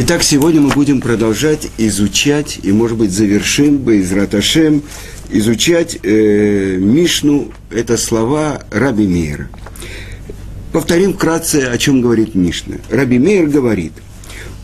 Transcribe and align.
Итак, 0.00 0.22
сегодня 0.22 0.60
мы 0.60 0.70
будем 0.70 1.00
продолжать 1.00 1.66
изучать 1.76 2.60
и, 2.62 2.70
может 2.70 2.96
быть, 2.96 3.10
завершим 3.10 3.78
бы 3.78 3.96
из 3.96 4.12
Раташем, 4.12 4.84
изучать 5.28 5.98
э, 6.04 6.76
Мишну, 6.78 7.50
это 7.68 7.96
слова 7.96 8.62
Раби 8.70 9.08
Мейра. 9.08 9.48
Повторим 10.72 11.14
вкратце, 11.14 11.64
о 11.64 11.76
чем 11.78 12.00
говорит 12.00 12.36
Мишна. 12.36 12.76
Раби 12.90 13.18
Мейр 13.18 13.48
говорит, 13.48 13.92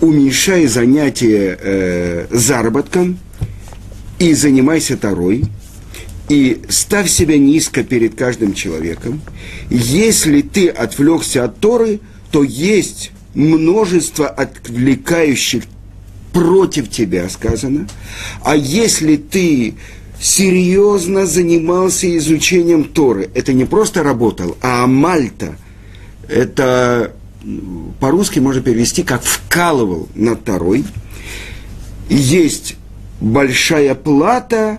уменьшай 0.00 0.68
занятие 0.68 1.58
э, 1.60 2.26
заработком 2.30 3.18
и 4.20 4.34
занимайся 4.34 4.96
Тарой, 4.96 5.46
и 6.28 6.62
ставь 6.68 7.10
себя 7.10 7.38
низко 7.38 7.82
перед 7.82 8.14
каждым 8.14 8.54
человеком. 8.54 9.20
Если 9.68 10.42
ты 10.42 10.68
отвлекся 10.68 11.42
от 11.42 11.58
Торы, 11.58 11.98
то 12.30 12.44
есть 12.44 13.10
множество 13.34 14.28
отвлекающих 14.28 15.64
против 16.32 16.90
тебя 16.90 17.28
сказано. 17.28 17.88
А 18.42 18.56
если 18.56 19.16
ты 19.16 19.74
серьезно 20.20 21.26
занимался 21.26 22.16
изучением 22.16 22.84
Торы, 22.84 23.30
это 23.34 23.52
не 23.52 23.64
просто 23.64 24.02
работал, 24.02 24.56
а 24.62 24.86
Мальта, 24.86 25.56
это 26.28 27.12
по-русски 28.00 28.38
можно 28.38 28.62
перевести 28.62 29.02
как 29.02 29.22
вкалывал 29.22 30.08
над 30.14 30.44
Торой, 30.44 30.84
есть 32.08 32.76
большая 33.20 33.94
плата, 33.94 34.78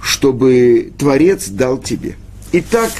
чтобы 0.00 0.92
Творец 0.98 1.48
дал 1.48 1.78
тебе. 1.78 2.16
Итак, 2.52 2.90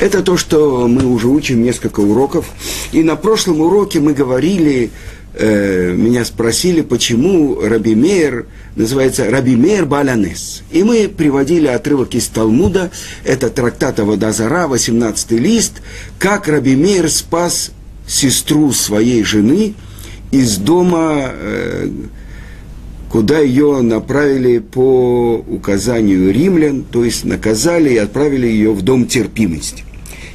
это 0.00 0.22
то, 0.22 0.36
что 0.36 0.88
мы 0.88 1.04
уже 1.04 1.28
учим 1.28 1.62
несколько 1.62 2.00
уроков. 2.00 2.46
И 2.92 3.02
на 3.02 3.16
прошлом 3.16 3.60
уроке 3.60 4.00
мы 4.00 4.14
говорили, 4.14 4.90
э, 5.34 5.92
меня 5.92 6.24
спросили, 6.24 6.80
почему 6.80 7.60
Раби 7.60 7.94
Мейер 7.94 8.46
называется 8.76 9.30
Раби 9.30 9.56
Мейер 9.56 9.84
Баланес. 9.84 10.62
И 10.72 10.82
мы 10.82 11.06
приводили 11.08 11.66
отрывок 11.66 12.14
из 12.14 12.28
Талмуда, 12.28 12.90
это 13.24 13.50
трактата 13.50 14.04
Водозара, 14.04 14.66
18 14.68 15.32
лист, 15.32 15.82
как 16.18 16.48
Раби 16.48 16.76
Мейер 16.76 17.10
спас 17.10 17.70
сестру 18.08 18.72
своей 18.72 19.22
жены 19.22 19.74
из 20.32 20.56
дома, 20.56 21.30
э, 21.30 21.90
куда 23.10 23.40
ее 23.40 23.82
направили 23.82 24.60
по 24.60 25.44
указанию 25.46 26.32
римлян, 26.32 26.84
то 26.84 27.04
есть 27.04 27.24
наказали 27.24 27.92
и 27.92 27.98
отправили 27.98 28.46
ее 28.46 28.72
в 28.72 28.80
дом 28.82 29.06
терпимости. 29.06 29.84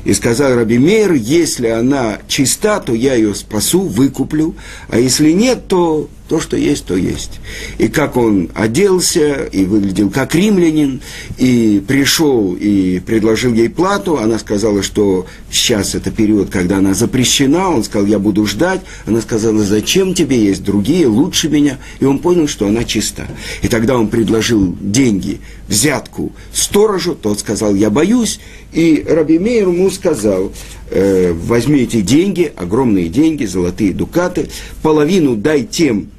И 0.06 0.14
сказал 0.14 0.56
Раби 0.56 0.78
Мейр, 0.78 1.14
если 1.14 1.68
она 1.68 2.20
чиста, 2.28 2.80
то 2.80 2.94
я 2.94 3.16
ее 3.16 3.34
спасу, 3.34 3.82
выкуплю, 3.82 4.56
а 4.88 5.00
если 5.00 5.32
нет, 5.32 5.68
то 5.68 6.08
то, 6.28 6.40
что 6.40 6.58
есть, 6.58 6.86
то 6.86 6.96
есть. 6.96 7.40
И 7.78 7.88
как 7.88 8.18
он 8.18 8.50
оделся, 8.56 9.46
и 9.46 9.66
выглядел 9.66 10.10
как 10.10 10.34
римлянин, 10.36 11.02
и 11.38 11.84
пришел 11.88 12.56
и 12.60 13.00
предложил 13.00 13.54
ей 13.54 13.70
плату, 13.70 14.18
она 14.18 14.40
сказала, 14.40 14.82
что 14.82 15.26
сейчас 15.52 15.96
это 15.96 16.12
период, 16.12 16.50
когда 16.50 16.78
она 16.78 16.94
запрещена, 16.94 17.70
он 17.70 17.84
сказал, 17.84 18.08
я 18.08 18.20
буду 18.20 18.46
ждать, 18.46 18.82
она 19.06 19.22
сказала, 19.22 19.64
зачем 19.64 20.14
тебе, 20.14 20.44
есть 20.44 20.64
другие, 20.64 21.08
лучше 21.08 21.50
меня, 21.50 21.78
и 22.00 22.06
он 22.06 22.20
понял, 22.20 22.48
что 22.48 22.68
она 22.68 22.84
чиста. 22.84 23.28
И 23.62 23.68
тогда 23.68 23.98
он 23.98 24.08
предложил 24.08 24.76
деньги, 24.82 25.40
взятку 25.68 26.32
сторожу, 26.54 27.16
тот 27.16 27.40
сказал, 27.40 27.76
я 27.76 27.90
боюсь, 27.90 28.40
и 28.74 29.06
Раби 29.08 29.40
Мейер 29.40 29.70
ему 29.70 29.90
сказал, 29.90 30.52
э, 30.90 31.34
возьми 31.34 31.86
деньги, 31.86 32.52
огромные 32.56 33.08
деньги, 33.08 33.46
золотые 33.46 33.94
дукаты, 33.94 34.50
половину 34.82 35.36
дай 35.36 35.64
тем, 35.64 36.10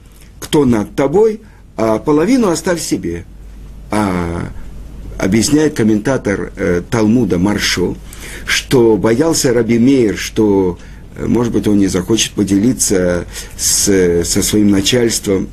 кто 0.47 0.65
над 0.65 0.95
тобой, 0.95 1.41
а 1.77 1.99
половину 1.99 2.51
оставь 2.51 2.81
себе. 2.81 3.25
А 3.91 4.49
объясняет 5.19 5.75
комментатор 5.75 6.53
э, 6.57 6.83
Талмуда 6.89 7.37
Маршо, 7.37 7.97
что 8.47 8.97
боялся 8.97 9.53
Раби 9.53 9.79
Мейер, 9.81 10.17
что, 10.17 10.79
э, 11.17 11.27
может 11.27 11.53
быть, 11.53 11.67
он 11.67 11.79
не 11.79 11.89
захочет 11.89 12.33
поделиться 12.33 13.25
с, 13.59 14.23
со 14.25 14.43
своим 14.45 14.71
начальством. 14.71 15.49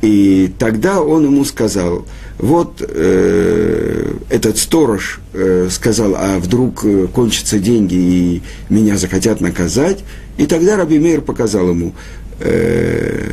И 0.00 0.52
тогда 0.60 1.02
он 1.02 1.24
ему 1.24 1.44
сказал, 1.44 2.06
вот 2.38 2.86
э, 2.86 4.12
этот 4.30 4.58
сторож 4.58 5.18
э, 5.32 5.66
сказал, 5.72 6.14
а 6.16 6.38
вдруг 6.38 6.84
э, 6.84 7.08
кончатся 7.12 7.58
деньги 7.58 7.94
и 7.96 8.42
меня 8.68 8.96
захотят 8.96 9.40
наказать. 9.40 10.04
И 10.36 10.46
тогда 10.46 10.76
Раби 10.76 11.00
Мейер 11.00 11.20
показал 11.20 11.70
ему, 11.70 11.94
э, 12.38 13.32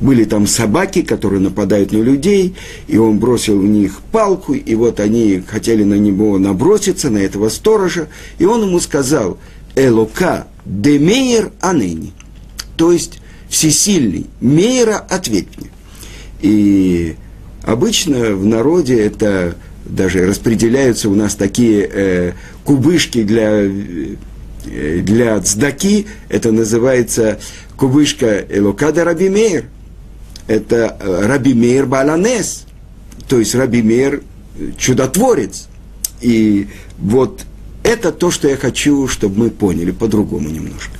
были 0.00 0.24
там 0.24 0.46
собаки, 0.46 1.02
которые 1.02 1.40
нападают 1.40 1.92
на 1.92 1.98
людей, 1.98 2.54
и 2.86 2.98
он 2.98 3.18
бросил 3.18 3.58
в 3.58 3.64
них 3.64 4.00
палку, 4.12 4.52
и 4.54 4.74
вот 4.74 5.00
они 5.00 5.42
хотели 5.46 5.84
на 5.84 5.94
него 5.94 6.38
наброситься, 6.38 7.10
на 7.10 7.18
этого 7.18 7.48
сторожа, 7.48 8.08
и 8.38 8.44
он 8.44 8.62
ему 8.62 8.80
сказал, 8.80 9.38
«Элока 9.74 10.46
демейер 10.64 11.52
анени», 11.60 12.12
то 12.76 12.92
есть 12.92 13.20
«Всесильный, 13.48 14.26
Мейра, 14.40 14.96
ответь 14.96 15.48
мне». 15.56 15.70
И 16.42 17.16
обычно 17.62 18.34
в 18.34 18.44
народе 18.44 19.00
это 19.00 19.56
даже 19.84 20.26
распределяются 20.26 21.08
у 21.08 21.14
нас 21.14 21.36
такие 21.36 21.88
э, 21.90 22.32
кубышки 22.64 23.22
для, 23.22 23.62
э, 23.62 25.00
для 25.00 25.40
цдаки, 25.40 26.06
это 26.28 26.52
называется 26.52 27.38
кубышка 27.76 28.44
Элокада 28.50 29.04
Раби 29.04 29.30
Мейр– 29.30 29.66
это 30.46 30.96
э, 30.98 31.26
Раби 31.26 31.54
Мейр 31.54 31.86
Баланес, 31.86 32.66
то 33.28 33.38
есть 33.38 33.54
Раби 33.54 33.82
Мейр 33.82 34.22
э, 34.58 34.70
чудотворец. 34.78 35.68
И 36.20 36.68
вот 36.98 37.44
это 37.82 38.12
то, 38.12 38.30
что 38.30 38.48
я 38.48 38.56
хочу, 38.56 39.08
чтобы 39.08 39.38
мы 39.38 39.50
поняли 39.50 39.90
по-другому 39.90 40.48
немножко. 40.48 40.92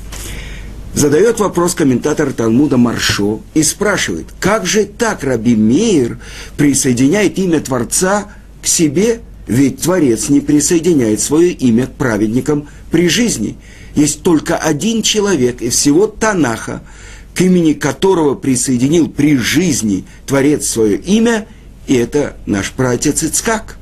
Задает 0.94 1.40
вопрос 1.40 1.74
комментатор 1.74 2.32
Талмуда 2.32 2.78
Маршо 2.78 3.40
и 3.52 3.62
спрашивает, 3.62 4.28
как 4.40 4.64
же 4.64 4.84
так 4.86 5.24
Раби 5.24 5.54
Мейр 5.54 6.18
присоединяет 6.56 7.38
имя 7.38 7.60
Творца 7.60 8.28
к 8.62 8.66
себе, 8.66 9.20
ведь 9.46 9.82
Творец 9.82 10.30
не 10.30 10.40
присоединяет 10.40 11.20
свое 11.20 11.52
имя 11.52 11.86
к 11.86 11.92
праведникам 11.92 12.68
при 12.90 13.08
жизни. 13.08 13.56
Есть 13.94 14.22
только 14.22 14.56
один 14.56 15.02
человек 15.02 15.60
из 15.60 15.74
всего 15.74 16.06
Танаха, 16.06 16.82
к 17.36 17.42
имени 17.42 17.74
которого 17.74 18.34
присоединил 18.34 19.08
при 19.08 19.36
жизни 19.36 20.04
Творец 20.26 20.66
свое 20.66 20.96
имя, 20.96 21.46
и 21.86 21.94
это 21.94 22.36
наш 22.46 22.72
праотец 22.72 23.22
Ицкак. 23.22 23.76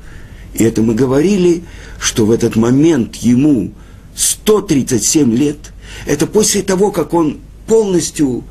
И 0.53 0.63
это 0.63 0.81
мы 0.81 0.93
говорили, 0.93 1.63
что 1.97 2.25
в 2.25 2.31
этот 2.31 2.57
момент 2.57 3.15
ему 3.15 3.71
137 4.15 5.33
лет, 5.33 5.57
это 6.05 6.27
после 6.27 6.63
того, 6.63 6.91
как 6.91 7.13
он 7.13 7.39
полностью 7.65 8.43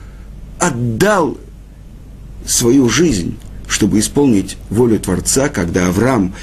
отдал 0.58 1.36
свою 2.46 2.88
жизнь, 2.88 3.36
чтобы 3.68 3.98
исполнить 3.98 4.56
волю 4.70 4.98
Творца, 4.98 5.50
когда 5.50 5.88
Авраам 5.88 6.34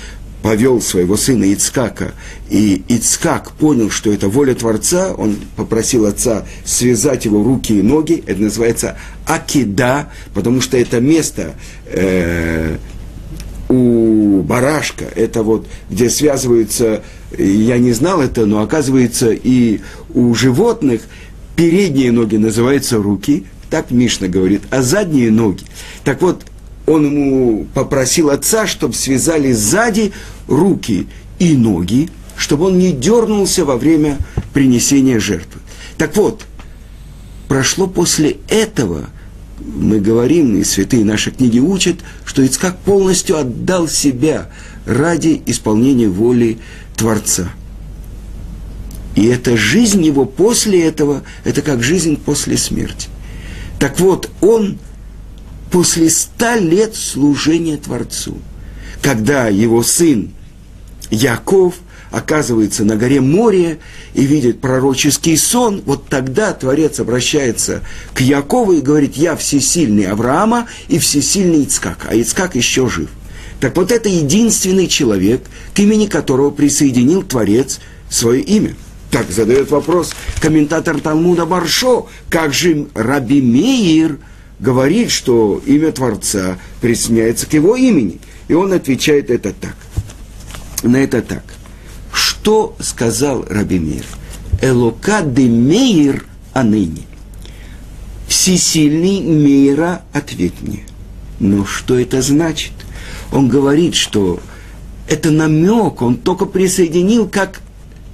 повел 0.41 0.81
своего 0.81 1.17
сына 1.17 1.51
Ицкака, 1.53 2.13
и 2.49 2.83
Ицкак 2.87 3.51
понял, 3.51 3.89
что 3.89 4.11
это 4.11 4.27
воля 4.27 4.55
Творца, 4.55 5.13
он 5.13 5.37
попросил 5.55 6.05
отца 6.05 6.45
связать 6.65 7.25
его 7.25 7.43
руки 7.43 7.77
и 7.77 7.81
ноги, 7.81 8.23
это 8.25 8.41
называется 8.41 8.97
Акида, 9.25 10.09
потому 10.33 10.61
что 10.61 10.77
это 10.77 10.99
место 10.99 11.53
э, 11.85 12.77
у 13.69 14.41
барашка, 14.41 15.05
это 15.15 15.43
вот, 15.43 15.67
где 15.89 16.09
связываются, 16.09 17.03
я 17.37 17.77
не 17.77 17.93
знал 17.93 18.21
это, 18.21 18.45
но 18.45 18.61
оказывается 18.61 19.31
и 19.31 19.79
у 20.13 20.33
животных 20.33 21.01
передние 21.55 22.11
ноги 22.11 22.37
называются 22.37 22.97
руки, 22.97 23.45
так 23.69 23.91
Мишна 23.91 24.27
говорит, 24.27 24.63
а 24.69 24.81
задние 24.81 25.31
ноги. 25.31 25.63
Так 26.03 26.21
вот, 26.21 26.43
он 26.87 27.05
ему 27.05 27.67
попросил 27.73 28.29
отца, 28.29 28.67
чтобы 28.67 28.93
связали 28.93 29.51
сзади 29.51 30.11
руки 30.47 31.07
и 31.39 31.55
ноги, 31.55 32.09
чтобы 32.37 32.65
он 32.65 32.79
не 32.79 32.91
дернулся 32.91 33.65
во 33.65 33.77
время 33.77 34.17
принесения 34.53 35.19
жертвы. 35.19 35.61
Так 35.97 36.15
вот, 36.17 36.45
прошло 37.47 37.87
после 37.87 38.37
этого, 38.49 39.09
мы 39.59 39.99
говорим, 39.99 40.57
и 40.57 40.63
святые 40.63 41.05
наши 41.05 41.31
книги 41.31 41.59
учат, 41.59 41.97
что 42.25 42.43
Ицкак 42.45 42.79
полностью 42.79 43.37
отдал 43.37 43.87
себя 43.87 44.49
ради 44.85 45.41
исполнения 45.45 46.09
воли 46.09 46.57
Творца. 46.95 47.51
И 49.15 49.25
эта 49.25 49.57
жизнь 49.57 50.03
его 50.03 50.25
после 50.25 50.83
этого, 50.83 51.21
это 51.43 51.61
как 51.61 51.83
жизнь 51.83 52.17
после 52.17 52.57
смерти. 52.57 53.09
Так 53.77 53.99
вот, 53.99 54.29
он– 54.41 54.79
после 55.71 56.09
ста 56.09 56.57
лет 56.57 56.95
служения 56.95 57.77
Творцу, 57.77 58.37
когда 59.01 59.47
его 59.47 59.81
сын 59.81 60.31
Яков 61.09 61.75
оказывается 62.11 62.83
на 62.83 62.97
горе 62.97 63.21
море 63.21 63.79
и 64.13 64.25
видит 64.25 64.59
пророческий 64.59 65.37
сон, 65.37 65.81
вот 65.85 66.07
тогда 66.09 66.53
Творец 66.53 66.99
обращается 66.99 67.81
к 68.13 68.19
Якову 68.19 68.73
и 68.73 68.81
говорит, 68.81 69.15
я 69.15 69.37
всесильный 69.37 70.03
Авраама 70.03 70.67
и 70.89 70.99
всесильный 70.99 71.63
Ицкак, 71.63 72.07
а 72.09 72.15
Ицкак 72.15 72.55
еще 72.55 72.87
жив. 72.89 73.09
Так 73.61 73.77
вот 73.77 73.91
это 73.91 74.09
единственный 74.09 74.87
человек, 74.87 75.43
к 75.73 75.79
имени 75.79 76.07
которого 76.07 76.51
присоединил 76.51 77.23
Творец 77.23 77.79
свое 78.09 78.41
имя. 78.41 78.75
Так 79.09 79.29
задает 79.29 79.71
вопрос 79.71 80.11
комментатор 80.41 80.99
Талмуда 80.99 81.45
Баршо, 81.45 82.09
как 82.29 82.53
же 82.53 82.87
Раби 82.93 83.41
Меир 83.41 84.17
говорит, 84.61 85.09
что 85.11 85.61
имя 85.65 85.91
Творца 85.91 86.57
присоединяется 86.79 87.47
к 87.47 87.53
его 87.53 87.75
имени. 87.75 88.19
И 88.47 88.53
он 88.53 88.71
отвечает 88.71 89.29
это 89.29 89.51
так. 89.53 89.75
На 90.83 90.97
это 90.97 91.21
так. 91.21 91.43
Что 92.13 92.75
сказал 92.79 93.45
Раби 93.49 93.79
Меир? 93.79 94.05
Элока 94.61 95.21
де 95.21 95.47
Меир 95.47 96.25
аныне. 96.53 97.03
Всесильный 98.27 99.21
Мейра 99.21 100.03
ответь 100.13 100.61
мне. 100.61 100.85
Но 101.39 101.65
что 101.65 101.99
это 101.99 102.21
значит? 102.21 102.71
Он 103.31 103.49
говорит, 103.49 103.95
что 103.95 104.39
это 105.07 105.31
намек, 105.31 106.01
он 106.01 106.17
только 106.17 106.45
присоединил 106.45 107.27
как 107.27 107.61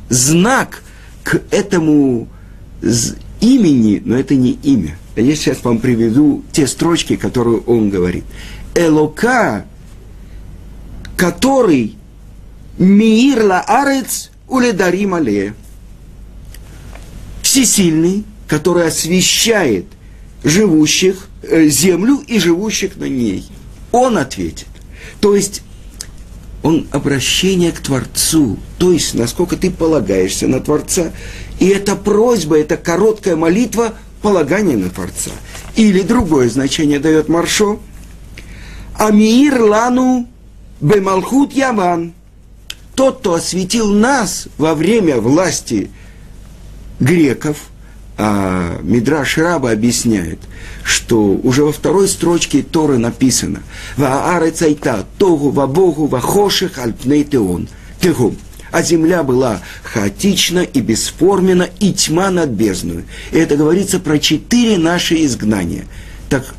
знак 0.10 0.82
к 1.24 1.42
этому 1.52 2.28
имени, 3.40 4.02
но 4.04 4.18
это 4.18 4.36
не 4.36 4.52
имя. 4.64 4.98
Я 5.16 5.36
сейчас 5.36 5.64
вам 5.64 5.80
приведу 5.80 6.44
те 6.52 6.68
строчки, 6.68 7.16
которые 7.16 7.60
он 7.60 7.90
говорит. 7.90 8.24
Элока, 8.76 9.66
который 11.16 11.96
мир 12.78 13.44
ла 13.44 13.62
арец 13.62 14.30
уледарим 14.48 15.16
алея. 15.16 15.56
Всесильный, 17.42 18.24
который 18.48 18.88
освещает 18.88 19.86
живущих, 20.44 21.28
э, 21.44 21.68
землю 21.68 22.24
и 22.28 22.40
живущих 22.40 22.98
на 22.98 23.06
ней. 23.06 23.46
Он 23.92 24.18
ответит. 24.18 24.68
То 25.20 25.36
есть 25.36 25.64
он 26.64 26.88
обращение 26.92 27.72
к 27.72 27.80
Творцу, 27.80 28.58
то 28.78 28.92
есть 28.92 29.14
насколько 29.14 29.56
ты 29.56 29.72
полагаешься 29.72 30.48
на 30.48 30.60
Творца. 30.60 31.12
И 31.60 31.68
эта 31.68 31.96
просьба, 31.96 32.60
эта 32.60 32.78
короткая 32.78 33.36
молитва 33.36 33.94
полагание 34.22 34.78
на 34.78 34.90
Творца. 34.90 35.32
Или 35.76 36.02
другое 36.02 36.50
значение 36.50 37.00
дает 37.00 37.30
Маршо. 37.30 37.80
Амир 38.96 39.62
лану 39.62 40.28
бемалхут 40.82 41.54
яван. 41.54 42.14
Тот, 42.96 43.20
кто 43.20 43.36
осветил 43.36 43.92
нас 43.94 44.48
во 44.58 44.74
время 44.74 45.18
власти 45.18 45.92
греков– 47.00 47.58
а, 48.18 48.80
Мидраш 48.82 49.38
Раба 49.38 49.72
объясняет, 49.72 50.40
что 50.84 51.22
уже 51.22 51.64
во 51.64 51.72
второй 51.72 52.08
строчке 52.08 52.64
Торы 52.64 52.98
написано 52.98 53.62
«Ваарецайта 53.96 55.06
тогу 55.20 55.52
ва 55.52 55.68
богу 55.68 56.08
ва 56.08 56.20
хоших 56.20 56.80
альпней 56.80 57.24
теон». 57.24 57.68
Тегум. 58.02 58.36
А 58.72 58.82
земля 58.82 59.24
была 59.24 59.62
хаотична 59.84 60.60
и 60.60 60.82
бесформена, 60.82 61.70
и 61.80 61.94
тьма 61.94 62.30
над 62.30 62.50
бездную. 62.50 63.06
И 63.32 63.38
это 63.38 63.56
говорится 63.56 64.00
про 64.00 64.20
четыре 64.20 64.78
наши 64.78 65.24
изгнания. 65.26 65.86
Так 66.30 66.54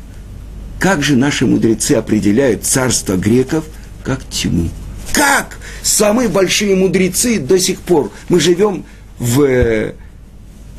как 0.79 1.03
же 1.03 1.15
наши 1.15 1.45
мудрецы 1.45 1.93
определяют 1.93 2.65
царство 2.65 3.17
греков 3.17 3.65
как 4.03 4.23
тьму? 4.29 4.69
Как? 5.13 5.57
Самые 5.83 6.29
большие 6.29 6.75
мудрецы 6.75 7.39
до 7.39 7.59
сих 7.59 7.81
пор. 7.81 8.11
Мы 8.29 8.39
живем 8.39 8.85
в 9.17 9.93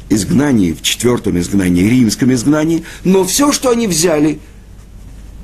изгнании, 0.09 0.73
в 0.73 0.83
четвертом 0.83 1.39
изгнании, 1.39 1.89
римском 1.89 2.33
изгнании, 2.33 2.85
но 3.05 3.25
все, 3.25 3.53
что 3.53 3.71
они 3.71 3.87
взяли, 3.87 4.41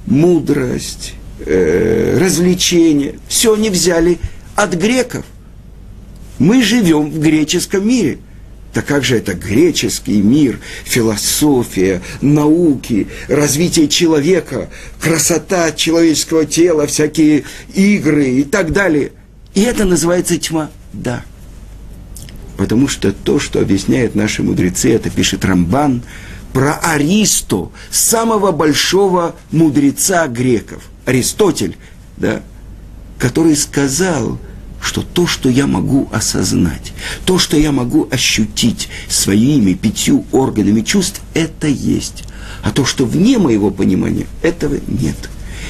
мудрость, 0.07 1.15
э, 1.45 2.19
развлечение, 2.19 3.19
все 3.29 3.55
они 3.55 3.71
взяли 3.71 4.19
от 4.55 4.75
греков. 4.75 5.25
Мы 6.39 6.63
живем 6.63 7.11
в 7.11 7.19
греческом 7.19 7.89
мире. 7.89 8.19
Так 8.73 8.85
как 8.85 9.05
же 9.05 9.17
это 9.17 9.33
греческий 9.33 10.21
мир, 10.21 10.59
философия, 10.85 12.03
науки, 12.21 13.09
развитие 13.27 13.89
человека, 13.89 14.69
красота 15.01 15.73
человеческого 15.73 16.45
тела, 16.45 16.87
всякие 16.87 17.45
игры 17.75 18.29
и 18.29 18.45
так 18.45 18.73
далее. 18.73 19.13
И 19.55 19.63
это 19.63 19.87
называется 19.87 20.37
тьма? 20.37 20.71
Да. 20.93 21.25
Потому 22.59 22.87
что 22.89 23.13
то, 23.13 23.39
что 23.39 23.61
объясняют 23.61 24.15
наши 24.15 24.43
мудрецы, 24.43 24.93
это 24.93 25.09
пишет 25.09 25.47
Рамбан, 25.47 26.03
про 26.53 26.75
Аристо, 26.75 27.71
самого 27.91 28.53
большого 28.53 29.37
мудреца 29.51 30.27
греков, 30.27 30.83
Аристотель, 31.07 31.77
да, 32.17 32.43
который 33.19 33.57
сказал, 33.57 34.39
что 34.87 35.03
то, 35.03 35.27
что 35.27 35.49
я 35.49 35.67
могу 35.67 36.09
осознать, 36.13 36.93
то, 37.25 37.39
что 37.39 37.57
я 37.57 37.73
могу 37.73 38.09
ощутить 38.09 38.89
своими 39.09 39.75
пятью 39.75 40.25
органами 40.31 40.81
чувств, 40.83 41.21
это 41.35 41.67
есть. 41.67 42.23
А 42.63 42.71
то, 42.71 42.85
что 42.85 43.05
вне 43.05 43.39
моего 43.39 43.73
понимания, 43.73 44.27
этого 44.43 44.79
нет. 44.87 45.17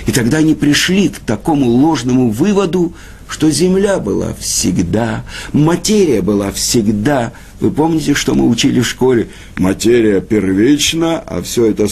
И 0.07 0.13
тогда 0.13 0.37
они 0.39 0.55
пришли 0.55 1.09
к 1.09 1.19
такому 1.21 1.67
ложному 1.67 2.31
выводу, 2.31 2.93
что 3.27 3.51
Земля 3.51 4.01
была 4.01 4.35
всегда, 4.39 5.25
материя 5.55 6.21
была 6.21 6.53
всегда. 6.53 7.33
Вы 7.59 7.71
помните, 7.71 8.13
что 8.13 8.35
мы 8.35 8.47
учили 8.47 8.81
в 8.81 8.87
школе? 8.87 9.29
Материя 9.57 10.21
первична, 10.21 11.19
а 11.21 11.41
все 11.41 11.71
это 11.71 11.89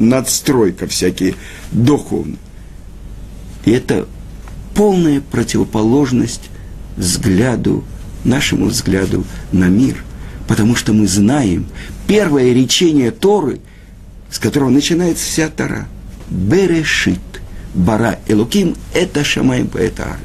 надстройка 0.00 0.88
всякие 0.88 1.36
духовные. 1.70 2.38
И 3.64 3.70
это 3.70 4.08
полная 4.80 5.20
противоположность 5.20 6.48
взгляду, 6.96 7.84
нашему 8.24 8.68
взгляду 8.68 9.26
на 9.52 9.66
мир. 9.66 10.02
Потому 10.48 10.74
что 10.74 10.94
мы 10.94 11.06
знаем 11.06 11.66
первое 12.06 12.54
речение 12.54 13.10
Торы, 13.10 13.60
с 14.30 14.38
которого 14.38 14.70
начинается 14.70 15.22
вся 15.22 15.50
Тора. 15.50 15.86
Берешит 16.30 17.20
бара 17.74 18.20
Элуким, 18.26 18.74
это 18.94 19.22
Шамаем, 19.22 19.68
это. 19.74 20.16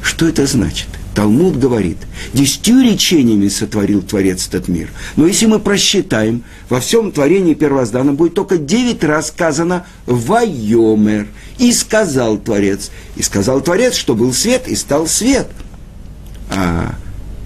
Что 0.00 0.26
это 0.26 0.46
значит? 0.46 0.88
Талмуд 1.16 1.58
говорит, 1.58 1.96
десятью 2.34 2.82
речениями 2.82 3.48
сотворил 3.48 4.02
Творец 4.02 4.46
этот 4.48 4.68
мир. 4.68 4.90
Но 5.16 5.26
если 5.26 5.46
мы 5.46 5.58
просчитаем, 5.58 6.44
во 6.68 6.78
всем 6.78 7.10
творении 7.10 7.54
первоздана 7.54 8.12
будет 8.12 8.34
только 8.34 8.58
девять 8.58 9.02
раз 9.02 9.28
сказано 9.28 9.86
«Вайомер». 10.04 11.28
И 11.56 11.72
сказал 11.72 12.36
Творец. 12.36 12.90
И 13.16 13.22
сказал 13.22 13.62
Творец, 13.62 13.94
что 13.94 14.14
был 14.14 14.34
свет, 14.34 14.68
и 14.68 14.76
стал 14.76 15.06
свет. 15.06 15.48
А 16.50 16.94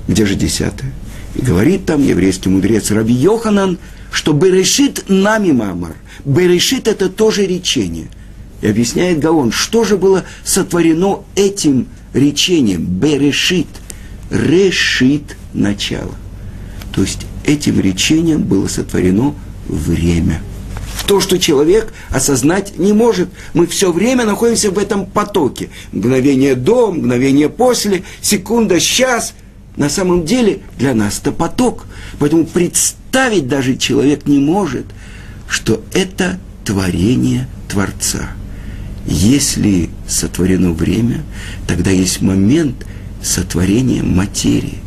где 0.08 0.26
же 0.26 0.34
десятое? 0.34 0.92
И 1.36 1.40
говорит 1.40 1.86
там 1.86 2.02
еврейский 2.02 2.48
мудрец 2.48 2.90
Раби 2.90 3.14
Йоханан, 3.14 3.78
что 4.10 4.32
Берешит 4.32 5.04
нами 5.08 5.52
мамар. 5.52 5.94
Берешит 6.24 6.88
это 6.88 7.08
тоже 7.08 7.46
речение– 7.46 8.08
и 8.60 8.68
объясняет 8.68 9.20
Гаон, 9.20 9.52
что 9.52 9.84
же 9.84 9.96
было 9.96 10.24
сотворено 10.44 11.20
этим 11.34 11.88
«берешит», 12.12 13.68
«решит»– 14.30 15.36
начало. 15.52 16.14
То 16.92 17.02
есть 17.02 17.26
этим 17.44 17.80
речением 17.80 18.42
было 18.42 18.68
сотворено 18.68 19.34
время. 19.66 20.42
То, 21.06 21.20
что 21.20 21.38
человек 21.38 21.92
осознать 22.10 22.78
не 22.78 22.92
может. 22.92 23.30
Мы 23.54 23.66
все 23.66 23.90
время 23.90 24.24
находимся 24.24 24.70
в 24.70 24.78
этом 24.78 25.06
потоке. 25.06 25.70
Мгновение 25.92 26.54
до, 26.54 26.92
мгновение 26.92 27.48
после, 27.48 28.04
секунда, 28.20 28.78
сейчас. 28.78 29.34
На 29.76 29.88
самом 29.88 30.24
деле 30.24 30.60
для 30.78 30.94
нас 30.94 31.18
это 31.20 31.32
поток. 31.32 31.86
Поэтому 32.18 32.44
представить 32.44 33.48
даже 33.48 33.76
человек 33.76 34.26
не 34.26 34.38
может, 34.38 34.86
что 35.48 35.82
это 35.92 36.38
творение 36.64 37.48
Творца– 37.68 38.30
если 39.10 39.90
сотворено 40.06 40.72
время, 40.72 41.24
тогда 41.66 41.90
есть 41.90 42.22
момент 42.22 42.86
сотворения 43.22 44.02
материи. 44.02 44.78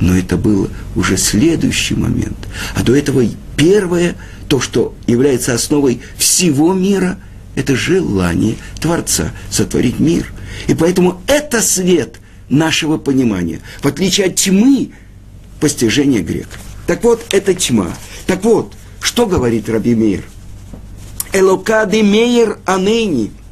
Но 0.00 0.16
это 0.16 0.36
был 0.36 0.68
уже 0.94 1.16
следующий 1.16 1.94
момент. 1.94 2.36
А 2.74 2.82
до 2.82 2.94
этого 2.94 3.24
первое, 3.56 4.16
то, 4.48 4.60
что 4.60 4.94
является 5.06 5.54
основой 5.54 6.02
всего 6.18 6.74
мира, 6.74 7.18
это 7.56 7.74
желание 7.74 8.56
Творца 8.80 9.32
сотворить 9.50 9.98
мир. 9.98 10.30
И 10.66 10.74
поэтому 10.74 11.22
это 11.26 11.62
свет 11.62 12.16
нашего 12.50 12.98
понимания, 12.98 13.60
в 13.80 13.86
отличие 13.86 14.26
от 14.26 14.34
тьмы 14.34 14.90
постижения 15.58 16.20
греков. 16.20 16.60
Так 16.86 17.02
вот, 17.02 17.24
это 17.30 17.54
тьма. 17.54 17.88
Так 18.26 18.44
вот, 18.44 18.74
что 19.00 19.24
говорит 19.24 19.70
Раби 19.70 19.94
Мейр? 19.94 20.24
Элокады 21.32 22.02
Мейер 22.02 22.58
Анени– 22.66 23.30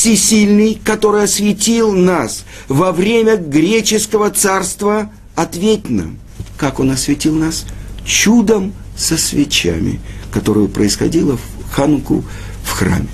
всесильный, 0.00 0.80
который 0.82 1.24
осветил 1.24 1.92
нас 1.92 2.46
во 2.68 2.90
время 2.90 3.36
греческого 3.36 4.30
царства, 4.30 5.10
ответь 5.34 5.90
нам, 5.90 6.16
как 6.56 6.80
он 6.80 6.90
осветил 6.90 7.34
нас? 7.34 7.66
Чудом 8.02 8.72
со 8.96 9.18
свечами, 9.18 10.00
которое 10.32 10.68
происходило 10.68 11.36
в 11.36 11.70
Хануку 11.70 12.24
в 12.64 12.70
храме. 12.70 13.08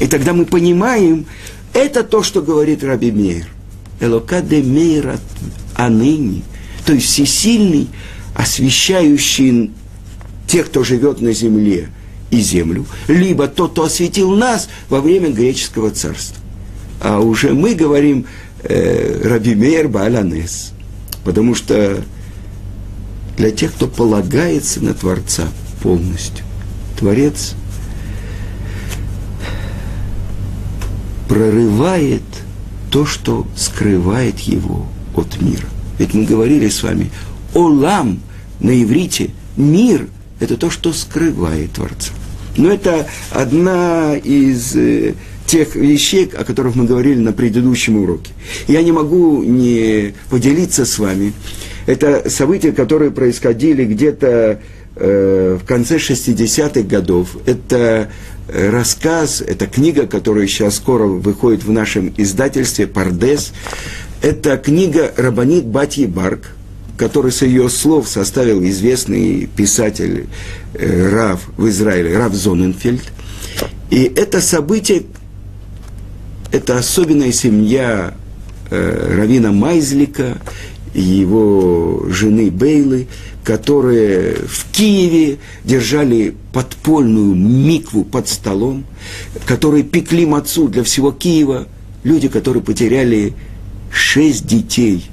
И 0.00 0.06
тогда 0.06 0.32
мы 0.32 0.46
понимаем, 0.46 1.26
это 1.74 2.02
то, 2.02 2.22
что 2.22 2.40
говорит 2.40 2.82
Раби 2.82 3.12
Мейр. 3.12 3.46
Элока 4.00 4.40
де 4.40 4.62
Мейр 4.62 5.18
аныни. 5.74 6.44
То 6.86 6.94
есть 6.94 7.08
всесильный, 7.08 7.90
освещающий 8.34 9.70
тех, 10.46 10.68
кто 10.68 10.82
живет 10.82 11.20
на 11.20 11.34
земле 11.34 11.90
и 12.32 12.40
землю, 12.40 12.86
либо 13.06 13.46
тот, 13.46 13.72
кто 13.72 13.84
осветил 13.84 14.34
нас 14.34 14.68
во 14.88 15.00
время 15.00 15.28
греческого 15.30 15.90
царства. 15.90 16.38
А 17.00 17.20
уже 17.20 17.52
мы 17.52 17.74
говорим 17.74 18.26
э, 18.62 19.20
Раби 19.22 19.54
Мейр 19.54 19.86
Бааланес, 19.86 20.72
потому 21.24 21.54
что 21.54 22.02
для 23.36 23.50
тех, 23.50 23.72
кто 23.74 23.86
полагается 23.86 24.82
на 24.82 24.94
Творца 24.94 25.44
полностью, 25.82 26.44
Творец 26.98 27.54
прорывает 31.28 32.22
то, 32.90 33.04
что 33.04 33.46
скрывает 33.56 34.38
его 34.40 34.86
от 35.14 35.40
мира. 35.40 35.66
Ведь 35.98 36.14
мы 36.14 36.24
говорили 36.24 36.68
с 36.68 36.82
вами, 36.82 37.10
Олам 37.52 38.20
на 38.60 38.82
иврите, 38.82 39.30
мир– 39.56 40.08
это 40.40 40.56
то, 40.56 40.70
что 40.70 40.94
скрывает 40.94 41.72
Творца. 41.72 42.12
Но 42.56 42.72
это 42.72 43.06
одна 43.30 44.14
из 44.16 44.76
э, 44.76 45.14
тех 45.46 45.74
вещей, 45.74 46.30
о 46.34 46.44
которых 46.44 46.74
мы 46.76 46.84
говорили 46.84 47.18
на 47.18 47.32
предыдущем 47.32 47.96
уроке. 47.98 48.32
Я 48.68 48.82
не 48.82 48.92
могу 48.92 49.42
не 49.42 50.14
поделиться 50.30 50.84
с 50.84 50.98
вами. 50.98 51.32
Это 51.86 52.30
события, 52.30 52.72
которые 52.72 53.10
происходили 53.10 53.84
где-то 53.84 54.60
э, 54.96 55.58
в 55.60 55.66
конце 55.66 55.96
60-х 55.96 56.82
годов. 56.82 57.36
Это 57.46 58.08
э, 58.48 58.70
рассказ, 58.70 59.42
это 59.46 59.66
книга, 59.66 60.06
которая 60.06 60.46
сейчас 60.46 60.76
скоро 60.76 61.04
выходит 61.04 61.64
в 61.64 61.70
нашем 61.70 62.12
издательстве 62.16 62.86
«Пардес». 62.86 63.52
Это 64.22 64.56
книга 64.56 65.12
Рабанит 65.16 65.66
Батьи 65.66 66.06
Барк, 66.06 66.54
который 67.02 67.32
с 67.32 67.42
ее 67.42 67.68
слов 67.68 68.06
составил 68.06 68.62
известный 68.62 69.46
писатель 69.46 70.28
э, 70.74 71.10
Рав 71.10 71.40
в 71.56 71.66
Израиле, 71.66 72.16
Рав 72.16 72.32
Зоненфельд. 72.32 73.02
И 73.90 74.04
это 74.04 74.40
событие, 74.40 75.02
это 76.52 76.78
особенная 76.78 77.32
семья 77.32 78.14
э, 78.70 79.16
Равина 79.16 79.50
Майзлика 79.50 80.38
и 80.94 81.00
его 81.02 82.06
жены 82.08 82.50
Бейлы, 82.50 83.08
которые 83.42 84.36
в 84.36 84.70
Киеве 84.70 85.38
держали 85.64 86.36
подпольную 86.52 87.34
микву 87.34 88.04
под 88.04 88.28
столом, 88.28 88.84
которые 89.44 89.82
пекли 89.82 90.24
мацу 90.24 90.68
для 90.68 90.84
всего 90.84 91.10
Киева, 91.10 91.66
люди, 92.04 92.28
которые 92.28 92.62
потеряли 92.62 93.34
шесть 93.90 94.46
детей 94.46 95.08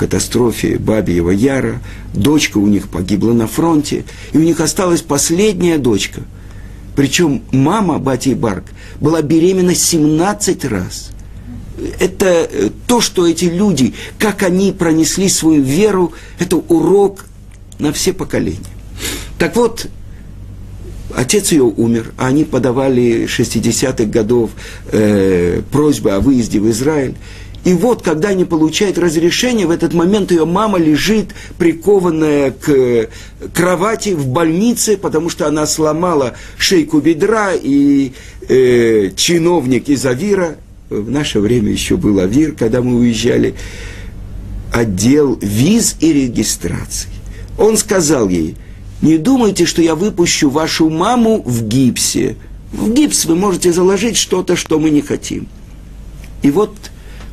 катастрофе 0.00 0.78
Бабиева 0.78 1.30
Яра, 1.30 1.82
дочка 2.14 2.56
у 2.56 2.66
них 2.66 2.88
погибла 2.88 3.34
на 3.34 3.46
фронте, 3.46 4.04
и 4.32 4.38
у 4.38 4.40
них 4.40 4.60
осталась 4.60 5.02
последняя 5.02 5.76
дочка. 5.76 6.22
Причем 6.96 7.42
мама 7.52 7.98
Бати 7.98 8.30
Барк 8.30 8.64
была 8.98 9.20
беременна 9.20 9.74
17 9.74 10.64
раз. 10.64 11.10
Это 11.98 12.48
э, 12.50 12.70
то, 12.86 13.02
что 13.02 13.26
эти 13.26 13.44
люди, 13.44 13.92
как 14.18 14.42
они 14.42 14.72
пронесли 14.72 15.28
свою 15.28 15.62
веру, 15.62 16.14
это 16.38 16.56
урок 16.56 17.26
на 17.78 17.92
все 17.92 18.14
поколения. 18.14 18.72
Так 19.38 19.54
вот, 19.54 19.86
отец 21.14 21.52
ее 21.52 21.64
умер, 21.64 22.12
а 22.16 22.28
они 22.28 22.44
подавали 22.44 23.26
60-х 23.26 24.04
годов 24.04 24.50
э, 24.92 25.60
просьбы 25.70 26.12
о 26.12 26.20
выезде 26.20 26.58
в 26.58 26.70
Израиль. 26.70 27.16
И 27.64 27.74
вот, 27.74 28.02
когда 28.02 28.30
они 28.30 28.44
получают 28.44 28.96
разрешение, 28.96 29.66
в 29.66 29.70
этот 29.70 29.92
момент 29.92 30.30
ее 30.30 30.46
мама 30.46 30.78
лежит 30.78 31.34
прикованная 31.58 32.52
к 32.52 33.08
кровати 33.52 34.10
в 34.10 34.26
больнице, 34.28 34.96
потому 34.96 35.28
что 35.28 35.46
она 35.46 35.66
сломала 35.66 36.34
шейку 36.56 37.00
бедра, 37.00 37.52
и 37.52 38.12
э, 38.48 39.10
чиновник 39.14 39.90
из 39.90 40.06
Авира, 40.06 40.56
в 40.88 41.10
наше 41.10 41.40
время 41.40 41.70
еще 41.70 41.96
был 41.96 42.18
Авир, 42.18 42.52
когда 42.52 42.80
мы 42.80 42.98
уезжали, 42.98 43.54
отдел 44.72 45.38
виз 45.40 45.96
и 46.00 46.12
регистрации. 46.12 47.10
Он 47.58 47.76
сказал 47.76 48.30
ей, 48.30 48.56
не 49.02 49.18
думайте, 49.18 49.66
что 49.66 49.82
я 49.82 49.94
выпущу 49.94 50.48
вашу 50.48 50.88
маму 50.88 51.42
в 51.44 51.64
гипсе. 51.64 52.36
В 52.72 52.92
гипс 52.92 53.26
вы 53.26 53.34
можете 53.34 53.72
заложить 53.72 54.16
что-то, 54.16 54.56
что 54.56 54.78
мы 54.78 54.90
не 54.90 55.02
хотим. 55.02 55.46
И 56.42 56.50
вот 56.50 56.74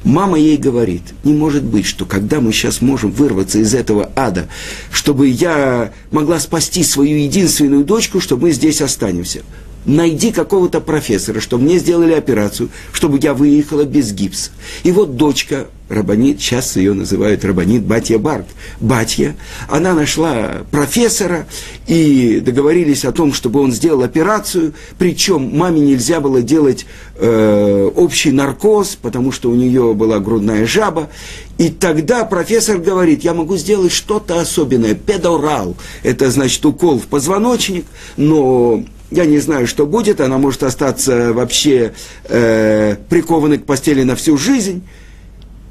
Мама 0.04 0.39
ей 0.39 0.58
говорит, 0.58 1.01
не 1.24 1.34
может 1.34 1.63
быть, 1.63 1.86
что 1.86 2.06
когда 2.06 2.39
мы 2.39 2.51
сейчас 2.51 2.82
можем 2.82 3.12
вырваться 3.12 3.60
из 3.60 3.74
этого 3.74 4.12
ада, 4.16 4.48
чтобы 4.92 5.27
я 5.27 5.92
могла 6.12 6.39
спасти 6.39 6.84
свою 6.84 7.18
единственную 7.18 7.84
дочку, 7.84 8.22
что 8.22 8.38
мы 8.38 8.51
здесь 8.51 8.82
останемся 8.82 9.42
найди 9.88 10.32
какого-то 10.32 10.82
профессора, 10.82 11.39
чтобы 11.39 11.63
мне 11.63 11.79
сделали 11.79 12.13
операцию, 12.13 12.70
чтобы 12.91 13.20
я 13.20 13.34
выехала 13.34 13.84
без 13.84 14.12
гипса. 14.12 14.51
И 14.84 14.91
вот 14.91 15.15
дочка, 15.15 15.67
Рабанит, 15.88 16.41
сейчас 16.41 16.75
ее 16.75 16.94
называют 16.94 17.46
Рабанит 17.46 17.84
Батья 17.84 18.17
Барт, 18.17 18.46
Батья, 18.82 19.38
она 19.70 19.94
нашла 19.94 20.63
профессора 20.70 21.48
и 21.88 22.41
договорились 22.41 23.06
о 23.06 23.13
том, 23.13 23.32
чтобы 23.32 23.62
он 23.62 23.72
сделал 23.72 24.03
операцию, 24.03 24.74
причем 24.98 25.58
маме 25.58 25.79
нельзя 25.79 26.20
было 26.20 26.41
делать 26.41 26.86
э, 27.15 27.89
общий 27.96 28.32
наркоз, 28.32 28.98
потому 29.01 29.32
что 29.32 29.50
у 29.50 29.56
нее 29.56 29.94
была 29.94 30.20
грудная 30.20 30.67
жаба, 30.67 31.10
и 31.58 31.70
тогда 31.70 32.25
профессор 32.25 32.77
говорит, 32.77 33.24
я 33.24 33.34
могу 33.34 33.56
сделать 33.56 33.94
что-то 33.94 34.41
особенное, 34.41 34.96
педорал, 34.96 35.77
это 36.03 36.29
значит 36.29 36.65
укол 36.65 37.00
в 37.00 37.08
позвоночник, 37.08 37.86
но 38.17 38.84
я 39.12 39.26
не 39.26 39.40
знаю, 39.40 39.68
что 39.68 39.86
будет, 39.86 40.22
она 40.22 40.38
может 40.38 40.64
остаться 40.64 41.34
вообще 41.34 41.94
э, 42.26 42.98
прикованной 43.10 43.58
к 43.58 43.66
постели 43.66 44.04
на 44.04 44.16
всю 44.16 44.38
жизнь. 44.38 44.84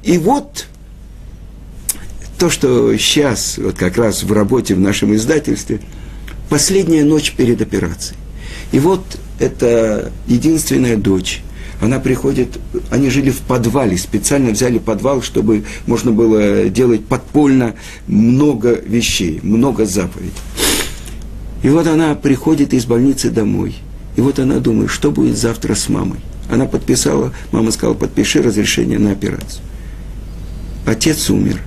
И 0.03 0.17
вот 0.17 0.65
то, 2.39 2.49
что 2.49 2.95
сейчас, 2.97 3.57
вот 3.57 3.75
как 3.75 3.97
раз 3.97 4.23
в 4.23 4.31
работе 4.31 4.75
в 4.75 4.79
нашем 4.79 5.15
издательстве, 5.15 5.81
последняя 6.49 7.03
ночь 7.03 7.33
перед 7.33 7.61
операцией. 7.61 8.17
И 8.71 8.79
вот 8.79 9.03
это 9.39 10.11
единственная 10.27 10.97
дочь. 10.97 11.41
Она 11.79 11.99
приходит, 11.99 12.57
они 12.89 13.11
жили 13.11 13.29
в 13.29 13.39
подвале, 13.39 13.97
специально 13.97 14.49
взяли 14.49 14.79
подвал, 14.79 15.21
чтобы 15.21 15.63
можно 15.85 16.11
было 16.11 16.69
делать 16.69 17.05
подпольно 17.05 17.75
много 18.07 18.71
вещей, 18.71 19.39
много 19.43 19.85
заповедей. 19.85 20.33
И 21.63 21.69
вот 21.69 21.87
она 21.87 22.15
приходит 22.15 22.73
из 22.73 22.85
больницы 22.85 23.29
домой. 23.29 23.75
И 24.15 24.21
вот 24.21 24.39
она 24.39 24.59
думает, 24.59 24.91
что 24.91 25.11
будет 25.11 25.37
завтра 25.37 25.75
с 25.75 25.89
мамой. 25.89 26.19
Она 26.49 26.65
подписала, 26.65 27.33
мама 27.51 27.71
сказала, 27.71 27.95
подпиши 27.95 28.41
разрешение 28.41 28.99
на 28.99 29.11
операцию. 29.11 29.63
Отец 30.85 31.29
умер. 31.29 31.61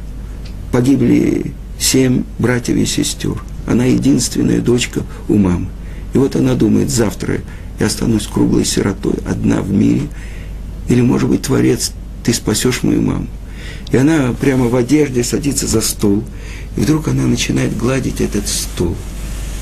Погибли 0.73 1.53
семь 1.79 2.25
братьев 2.39 2.77
и 2.77 2.87
сестер. 2.87 3.43
Она 3.67 3.85
единственная 3.85 4.61
дочка 4.61 5.03
у 5.29 5.37
мамы. 5.37 5.69
И 6.15 6.19
вот 6.19 6.35
она 6.35 6.55
думает, 6.55 6.91
завтра 6.91 7.39
я 7.79 7.87
останусь 7.87 8.27
круглой 8.27 8.65
сиротой, 8.65 9.15
одна 9.29 9.61
в 9.61 9.71
мире. 9.71 10.03
Или, 10.89 11.03
может 11.03 11.29
быть, 11.29 11.43
Творец, 11.43 11.93
ты 12.25 12.33
спасешь 12.33 12.83
мою 12.83 13.03
маму. 13.03 13.27
И 13.93 13.97
она 13.97 14.33
прямо 14.41 14.69
в 14.69 14.77
одежде 14.77 15.23
садится 15.23 15.67
за 15.67 15.81
стол. 15.81 16.25
И 16.77 16.81
вдруг 16.81 17.09
она 17.09 17.25
начинает 17.25 17.77
гладить 17.77 18.21
этот 18.21 18.49
стол– 18.49 18.97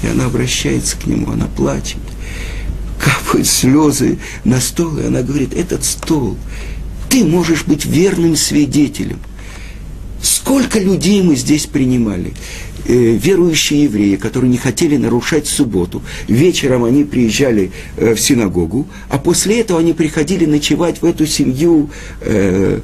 и 0.02 0.06
она 0.06 0.26
обращается 0.26 0.96
к 0.96 1.06
нему, 1.06 1.30
она 1.30 1.46
плачет, 1.46 1.98
капают 2.98 3.46
слезы 3.46 4.18
на 4.44 4.60
стол, 4.60 4.98
и 4.98 5.06
она 5.06 5.22
говорит, 5.22 5.54
этот 5.54 5.84
стол, 5.84 6.36
ты 7.08 7.24
можешь 7.24 7.64
быть 7.64 7.84
верным 7.84 8.36
свидетелем. 8.36 9.18
Сколько 10.20 10.78
людей 10.78 11.22
мы 11.22 11.36
здесь 11.36 11.66
принимали? 11.66 12.32
Э, 12.88 12.92
верующие 12.94 13.84
евреи, 13.84 14.16
которые 14.16 14.50
не 14.50 14.56
хотели 14.56 14.96
нарушать 14.96 15.46
субботу. 15.46 16.02
Вечером 16.26 16.84
они 16.84 17.04
приезжали 17.04 17.70
э, 17.98 18.14
в 18.14 18.20
синагогу, 18.20 18.88
а 19.10 19.18
после 19.18 19.60
этого 19.60 19.80
они 19.80 19.92
приходили 19.92 20.46
ночевать 20.46 21.02
в 21.02 21.04
эту 21.04 21.26
семью 21.26 21.90
э, 22.22 22.80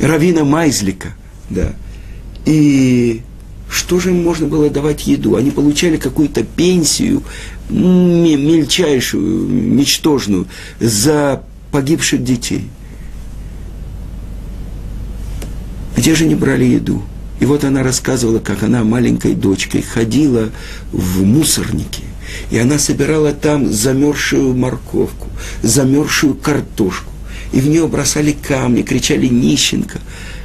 Равина 0.00 0.44
Майзлика. 0.44 1.14
Да. 1.50 1.74
И 2.46 3.20
что 3.70 4.00
же 4.00 4.10
им 4.10 4.22
можно 4.22 4.46
было 4.46 4.70
давать 4.70 5.06
еду? 5.06 5.36
Они 5.36 5.50
получали 5.50 5.96
какую-то 5.96 6.42
пенсию, 6.42 7.22
мельчайшую, 7.68 9.48
ничтожную, 9.48 10.46
за 10.80 11.42
погибших 11.70 12.24
детей. 12.24 12.64
Где 15.96 16.14
же 16.14 16.26
не 16.26 16.34
брали 16.34 16.64
еду? 16.64 17.02
И 17.40 17.44
вот 17.44 17.64
она 17.64 17.82
рассказывала, 17.82 18.38
как 18.38 18.62
она 18.62 18.84
маленькой 18.84 19.34
дочкой 19.34 19.82
ходила 19.82 20.50
в 20.92 21.22
мусорники, 21.22 22.04
и 22.50 22.58
она 22.58 22.78
собирала 22.78 23.32
там 23.32 23.72
замерзшую 23.72 24.56
морковку, 24.56 25.28
замерзшую 25.62 26.34
картошку, 26.34 27.12
и 27.52 27.60
в 27.60 27.68
нее 27.68 27.86
бросали 27.86 28.32
камни, 28.32 28.82
кричали 28.82 29.26
«Нищенко» 29.26 30.00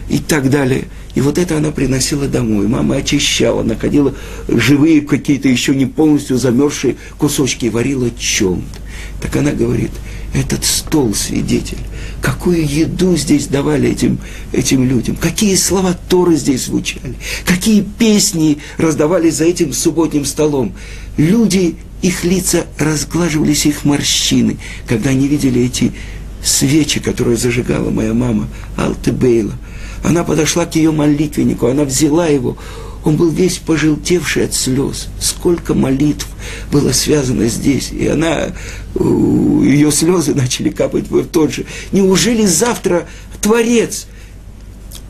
и 0.09 0.19
так 0.19 0.49
далее. 0.49 0.85
И 1.15 1.21
вот 1.21 1.37
это 1.37 1.57
она 1.57 1.71
приносила 1.71 2.27
домой. 2.27 2.67
Мама 2.67 2.95
очищала, 2.95 3.63
находила 3.63 4.13
живые 4.47 5.01
какие-то 5.01 5.47
еще 5.47 5.75
не 5.75 5.85
полностью 5.85 6.37
замерзшие 6.37 6.95
кусочки 7.17 7.65
и 7.65 7.69
варила 7.69 8.09
чем-то. 8.17 8.79
Так 9.21 9.35
она 9.35 9.51
говорит, 9.51 9.91
этот 10.33 10.65
стол 10.65 11.13
свидетель, 11.13 11.77
какую 12.21 12.67
еду 12.67 13.15
здесь 13.15 13.47
давали 13.47 13.89
этим, 13.89 14.17
этим 14.51 14.87
людям, 14.87 15.15
какие 15.15 15.55
слова 15.55 15.95
Торы 16.09 16.35
здесь 16.35 16.65
звучали, 16.65 17.15
какие 17.45 17.81
песни 17.81 18.57
раздавались 18.77 19.35
за 19.35 19.45
этим 19.45 19.73
субботним 19.73 20.25
столом. 20.25 20.73
Люди, 21.17 21.75
их 22.01 22.23
лица 22.23 22.65
разглаживались, 22.79 23.67
их 23.67 23.85
морщины, 23.85 24.57
когда 24.87 25.11
они 25.11 25.27
видели 25.27 25.61
эти 25.61 25.91
свечи, 26.43 26.99
которые 26.99 27.37
зажигала 27.37 27.91
моя 27.91 28.13
мама 28.13 28.47
Алтебейла. 28.75 29.53
Она 30.03 30.23
подошла 30.23 30.65
к 30.65 30.75
ее 30.75 30.91
молитвеннику, 30.91 31.67
она 31.67 31.85
взяла 31.85 32.27
его, 32.27 32.57
он 33.05 33.17
был 33.17 33.29
весь 33.29 33.57
пожелтевший 33.57 34.45
от 34.45 34.53
слез. 34.53 35.07
Сколько 35.19 35.73
молитв 35.73 36.27
было 36.71 36.91
связано 36.91 37.47
здесь. 37.47 37.91
И 37.91 38.07
она, 38.07 38.53
ее 38.95 39.91
слезы 39.91 40.33
начали 40.35 40.69
капать 40.69 41.09
в 41.09 41.25
тот 41.25 41.53
же. 41.53 41.65
Неужели 41.91 42.45
завтра 42.45 43.07
Творец, 43.41 44.07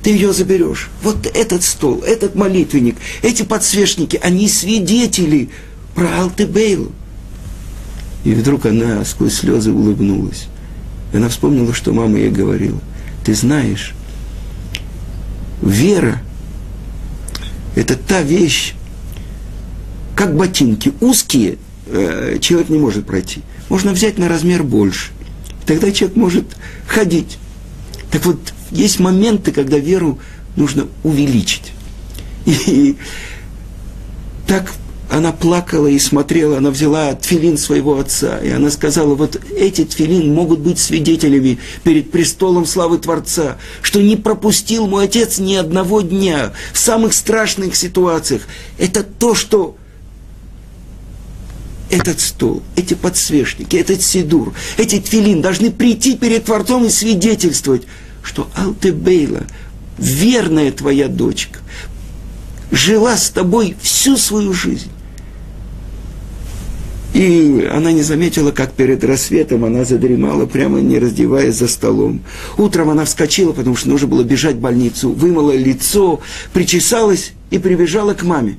ты 0.01 0.11
ее 0.11 0.33
заберешь? 0.33 0.89
Вот 1.03 1.27
этот 1.33 1.63
стол, 1.63 2.03
этот 2.03 2.35
молитвенник, 2.35 2.95
эти 3.21 3.43
подсвечники, 3.43 4.19
они 4.21 4.47
свидетели 4.49 5.49
про 5.93 6.21
Алтебейлу. 6.21 6.91
И 8.23 8.33
вдруг 8.33 8.65
она 8.65 9.05
сквозь 9.05 9.35
слезы 9.35 9.71
улыбнулась. 9.71 10.45
Она 11.13 11.29
вспомнила, 11.29 11.73
что 11.73 11.93
мама 11.93 12.17
ей 12.17 12.31
говорила. 12.31 12.79
Ты 13.23 13.35
знаешь, 13.35 13.93
вера– 15.63 16.21
это 17.75 17.95
та 17.95 18.21
вещь, 18.21 18.75
как 20.15 20.35
ботинки, 20.35 20.93
узкие, 21.01 21.57
э, 21.87 22.37
человек 22.39 22.69
не 22.69 22.77
может 22.77 23.05
пройти. 23.05 23.41
Можно 23.69 23.93
взять 23.93 24.17
на 24.17 24.29
размер 24.29 24.63
больше. 24.63 25.11
Тогда 25.65 25.91
человек 25.91 26.15
может 26.15 26.45
ходить. 26.87 27.37
Так 28.11 28.25
вот, 28.25 28.53
есть 28.69 28.99
моменты, 28.99 29.51
когда 29.51 29.77
веру 29.77 30.19
нужно 30.55 30.87
увеличить. 31.03 31.71
И 32.45 32.97
так 34.45 34.71
она 35.13 35.31
плакала 35.31 35.85
и 35.85 35.99
смотрела, 35.99 36.57
она 36.57 36.71
взяла 36.71 37.13
тфилин 37.13 37.55
своего 37.55 37.99
отца, 37.99 38.39
и 38.39 38.49
она 38.49 38.71
сказала, 38.71 39.13
вот 39.13 39.39
эти 39.55 39.85
тфилин 39.85 40.33
могут 40.33 40.61
быть 40.61 40.79
свидетелями 40.79 41.59
перед 41.83 42.09
престолом 42.09 42.65
славы 42.65 42.97
Творца, 42.97 43.57
что 43.83 44.01
не 44.01 44.15
пропустил 44.15 44.87
мой 44.87 45.05
отец 45.05 45.37
ни 45.37 45.53
одного 45.53 46.01
дня 46.01 46.53
в 46.73 46.79
самых 46.79 47.13
страшных 47.13 47.75
ситуациях. 47.75 48.41
Это 48.79 49.03
то, 49.03 49.35
что 49.35 49.77
этот 51.91 52.19
стол, 52.19 52.63
эти 52.75 52.95
подсвечники, 52.95 53.75
этот 53.75 54.01
сидур, 54.01 54.55
эти 54.77 54.99
тфилин 54.99 55.43
должны 55.43 55.69
прийти 55.69 56.17
перед 56.17 56.45
Творцом 56.45 56.85
и 56.85 56.89
свидетельствовать, 56.89 57.83
что 58.23 58.49
Алтебейла, 58.55 59.43
верная 59.99 60.71
твоя 60.71 61.07
дочка, 61.07 61.59
жила 62.71 63.15
с 63.15 63.29
тобой 63.29 63.75
всю 63.79 64.17
свою 64.17 64.53
жизнь. 64.53 64.89
И 67.13 67.69
она 67.71 67.91
не 67.91 68.01
заметила, 68.01 68.51
как 68.51 68.73
перед 68.73 69.03
рассветом 69.03 69.65
она 69.65 69.85
задремала, 69.85 70.47
прямо 70.47 70.81
не 70.81 70.97
раздеваясь 70.97 71.55
за 71.55 71.67
столом. 71.67 72.21
Утром 72.57 72.89
она 72.89 73.05
вскочила, 73.05 73.53
потому 73.53 73.75
что 73.75 73.89
нужно 73.89 74.07
было 74.07 74.23
бежать 74.23 74.55
в 74.55 74.59
больницу, 74.59 75.11
вымыла 75.11 75.55
лицо, 75.55 76.21
причесалась 76.53 77.33
и 77.51 77.59
прибежала 77.59 78.15
к 78.15 78.23
маме. 78.23 78.57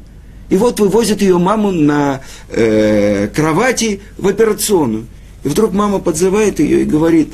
И 0.50 0.56
вот 0.56 0.78
вывозят 0.78 1.20
ее 1.20 1.38
маму 1.38 1.72
на 1.72 2.20
э, 2.48 3.28
кровати 3.34 4.00
в 4.18 4.28
операционную. 4.28 5.06
И 5.42 5.48
вдруг 5.48 5.72
мама 5.72 5.98
подзывает 5.98 6.60
ее 6.60 6.82
и 6.82 6.84
говорит, 6.84 7.32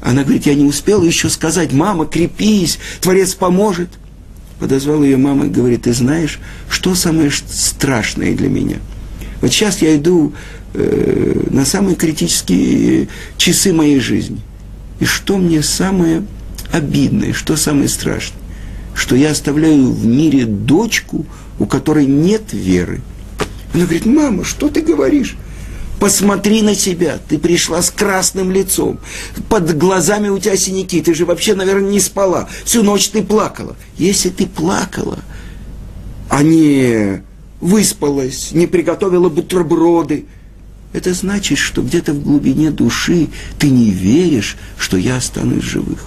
она 0.00 0.22
говорит, 0.22 0.46
я 0.46 0.54
не 0.54 0.64
успела 0.64 1.04
еще 1.04 1.28
сказать, 1.28 1.72
мама, 1.72 2.06
крепись, 2.06 2.78
Творец 3.02 3.34
поможет. 3.34 3.90
Подозвал 4.58 5.02
ее 5.02 5.18
мама 5.18 5.46
и 5.46 5.50
говорит, 5.50 5.82
ты 5.82 5.92
знаешь, 5.92 6.40
что 6.70 6.94
самое 6.94 7.30
страшное 7.30 8.34
для 8.34 8.48
меня– 8.48 8.76
вот 9.40 9.52
сейчас 9.52 9.82
я 9.82 9.96
иду 9.96 10.32
э, 10.74 11.40
на 11.50 11.64
самые 11.64 11.96
критические 11.96 13.08
часы 13.36 13.72
моей 13.72 14.00
жизни. 14.00 14.40
И 15.00 15.04
что 15.04 15.38
мне 15.38 15.62
самое 15.62 16.24
обидное, 16.72 17.32
что 17.32 17.56
самое 17.56 17.88
страшное? 17.88 18.40
Что 18.94 19.14
я 19.14 19.30
оставляю 19.30 19.92
в 19.92 20.06
мире 20.06 20.44
дочку, 20.44 21.24
у 21.58 21.66
которой 21.66 22.06
нет 22.06 22.52
веры. 22.52 23.00
Она 23.74 23.84
говорит, 23.84 24.06
мама, 24.06 24.44
что 24.44 24.68
ты 24.68 24.80
говоришь? 24.80 25.36
Посмотри 26.00 26.62
на 26.62 26.74
себя, 26.74 27.18
ты 27.28 27.38
пришла 27.38 27.82
с 27.82 27.90
красным 27.90 28.52
лицом, 28.52 29.00
под 29.48 29.76
глазами 29.76 30.28
у 30.28 30.38
тебя 30.38 30.56
синяки, 30.56 31.00
ты 31.00 31.12
же 31.12 31.26
вообще, 31.26 31.56
наверное, 31.56 31.90
не 31.90 31.98
спала, 31.98 32.48
всю 32.64 32.84
ночь 32.84 33.08
ты 33.08 33.20
плакала. 33.20 33.76
Если 33.96 34.28
ты 34.28 34.46
плакала, 34.46 35.18
а 36.28 36.44
не 36.44 37.22
выспалась, 37.60 38.52
не 38.52 38.66
приготовила 38.66 39.28
бутерброды. 39.28 40.26
Это 40.92 41.12
значит, 41.12 41.58
что 41.58 41.82
где-то 41.82 42.12
в 42.12 42.22
глубине 42.22 42.70
души 42.70 43.28
ты 43.58 43.68
не 43.68 43.90
веришь, 43.90 44.56
что 44.78 44.96
я 44.96 45.16
останусь 45.16 45.64
живых. 45.64 46.06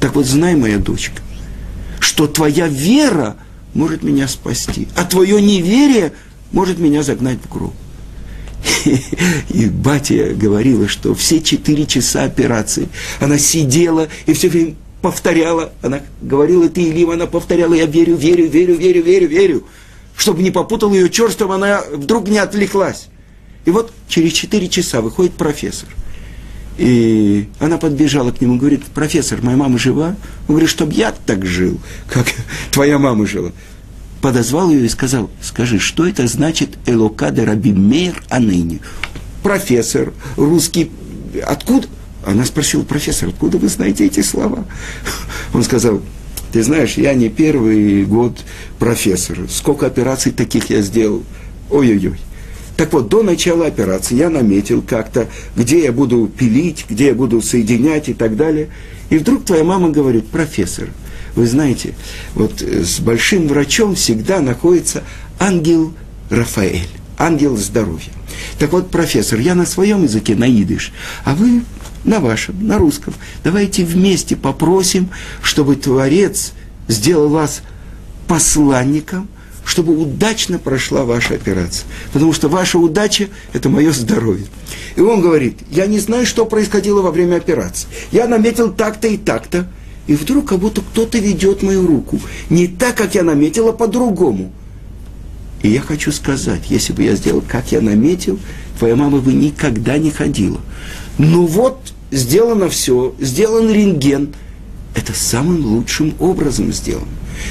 Так 0.00 0.14
вот, 0.14 0.26
знай, 0.26 0.54
моя 0.54 0.78
дочка, 0.78 1.20
что 1.98 2.28
твоя 2.28 2.68
вера 2.68 3.36
может 3.74 4.02
меня 4.02 4.28
спасти, 4.28 4.86
а 4.94 5.04
твое 5.04 5.42
неверие 5.42 6.12
может 6.52 6.78
меня 6.78 7.02
загнать 7.02 7.38
в 7.42 7.52
гроб. 7.52 7.74
И 9.50 9.66
батя 9.66 10.34
говорила, 10.34 10.88
что 10.88 11.14
все 11.14 11.40
четыре 11.40 11.86
часа 11.86 12.24
операции 12.24 12.88
она 13.20 13.38
сидела 13.38 14.08
и 14.26 14.32
все 14.32 14.48
время 14.48 14.74
повторяла, 15.00 15.72
она 15.80 16.00
говорила 16.20 16.68
ты 16.68 16.82
или 16.82 17.08
она 17.10 17.26
повторяла, 17.26 17.74
я 17.74 17.86
верю, 17.86 18.16
верю, 18.16 18.48
верю, 18.48 18.74
верю, 18.76 19.02
верю, 19.02 19.28
верю 19.28 19.64
чтобы 20.18 20.42
не 20.42 20.50
попутал 20.50 20.92
ее 20.92 21.08
черт, 21.08 21.32
чтобы 21.32 21.54
она 21.54 21.80
вдруг 21.92 22.28
не 22.28 22.38
отвлеклась. 22.38 23.08
И 23.64 23.70
вот 23.70 23.92
через 24.08 24.32
четыре 24.32 24.68
часа 24.68 25.00
выходит 25.00 25.34
профессор. 25.34 25.88
И 26.76 27.48
она 27.60 27.78
подбежала 27.78 28.32
к 28.32 28.40
нему 28.40 28.56
и 28.56 28.58
говорит, 28.58 28.82
профессор, 28.86 29.40
моя 29.42 29.56
мама 29.56 29.78
жива? 29.78 30.16
Он 30.48 30.54
говорит, 30.54 30.68
чтобы 30.68 30.92
я 30.92 31.12
так 31.12 31.46
жил, 31.46 31.80
как 32.10 32.26
твоя 32.72 32.98
мама 32.98 33.26
жила. 33.26 33.52
Подозвал 34.20 34.70
ее 34.70 34.86
и 34.86 34.88
сказал, 34.88 35.30
скажи, 35.40 35.78
что 35.78 36.06
это 36.06 36.26
значит 36.26 36.78
Элокаде 36.86 37.44
Раби 37.44 37.72
Мейр 37.72 38.20
Аныни? 38.28 38.80
Профессор, 39.44 40.12
русский, 40.36 40.90
откуда? 41.46 41.86
Она 42.26 42.44
спросила, 42.44 42.82
профессор, 42.82 43.28
откуда 43.28 43.58
вы 43.58 43.68
знаете 43.68 44.04
эти 44.04 44.20
слова? 44.20 44.64
Он 45.54 45.62
сказал, 45.62 46.02
ты 46.52 46.62
знаешь, 46.62 46.94
я 46.94 47.14
не 47.14 47.28
первый 47.28 48.04
год 48.04 48.38
профессор. 48.78 49.38
Сколько 49.50 49.86
операций 49.86 50.32
таких 50.32 50.70
я 50.70 50.82
сделал? 50.82 51.22
Ой-ой-ой. 51.70 52.18
Так 52.76 52.92
вот, 52.92 53.08
до 53.08 53.24
начала 53.24 53.66
операции 53.66 54.14
я 54.14 54.30
наметил 54.30 54.82
как-то, 54.82 55.26
где 55.56 55.82
я 55.82 55.92
буду 55.92 56.28
пилить, 56.28 56.86
где 56.88 57.06
я 57.06 57.14
буду 57.14 57.42
соединять 57.42 58.08
и 58.08 58.14
так 58.14 58.36
далее. 58.36 58.68
И 59.10 59.18
вдруг 59.18 59.44
твоя 59.44 59.64
мама 59.64 59.90
говорит, 59.90 60.28
профессор, 60.28 60.88
вы 61.34 61.46
знаете, 61.46 61.94
вот 62.34 62.62
с 62.62 63.00
большим 63.00 63.48
врачом 63.48 63.94
всегда 63.96 64.40
находится 64.40 65.02
ангел 65.40 65.92
Рафаэль, 66.30 66.88
ангел 67.18 67.56
здоровья. 67.56 68.12
Так 68.58 68.72
вот, 68.72 68.90
профессор, 68.90 69.40
я 69.40 69.54
на 69.54 69.66
своем 69.66 70.04
языке, 70.04 70.36
на 70.36 70.48
идыш, 70.48 70.92
а 71.24 71.34
вы 71.34 71.62
на 72.04 72.20
вашем, 72.20 72.66
на 72.66 72.78
русском. 72.78 73.14
Давайте 73.44 73.84
вместе 73.84 74.36
попросим, 74.36 75.10
чтобы 75.42 75.76
Творец 75.76 76.52
сделал 76.88 77.28
вас 77.28 77.62
посланником, 78.26 79.28
чтобы 79.64 79.98
удачно 79.98 80.58
прошла 80.58 81.04
ваша 81.04 81.34
операция. 81.34 81.86
Потому 82.12 82.32
что 82.32 82.48
ваша 82.48 82.78
удача– 82.78 83.28
это 83.52 83.68
мое 83.68 83.92
здоровье. 83.92 84.46
И 84.96 85.00
он 85.00 85.20
говорит, 85.20 85.58
я 85.70 85.86
не 85.86 85.98
знаю, 85.98 86.24
что 86.24 86.46
происходило 86.46 87.02
во 87.02 87.10
время 87.10 87.36
операции. 87.36 87.86
Я 88.10 88.26
наметил 88.26 88.72
так-то 88.72 89.08
и 89.08 89.18
так-то. 89.18 89.68
И 90.06 90.14
вдруг 90.14 90.48
как 90.48 90.58
будто 90.58 90.80
кто-то 90.80 91.18
ведет 91.18 91.62
мою 91.62 91.86
руку. 91.86 92.18
Не 92.48 92.66
так, 92.66 92.96
как 92.96 93.14
я 93.14 93.22
наметил, 93.22 93.68
а 93.68 93.72
по-другому. 93.74 94.52
И 95.62 95.68
я 95.68 95.80
хочу 95.80 96.12
сказать, 96.12 96.62
если 96.70 96.94
бы 96.94 97.02
я 97.02 97.14
сделал, 97.14 97.42
как 97.46 97.70
я 97.72 97.82
наметил, 97.82 98.38
твоя 98.78 98.96
мама 98.96 99.18
бы 99.18 99.32
никогда 99.34 99.98
не 99.98 100.10
ходила. 100.10 100.60
Ну 101.18 101.46
вот, 101.46 101.92
сделано 102.10 102.68
все, 102.68 103.14
сделан 103.18 103.70
рентген. 103.70 104.34
Это 104.94 105.12
самым 105.12 105.64
лучшим 105.66 106.14
образом 106.18 106.72
сделано. 106.72 107.06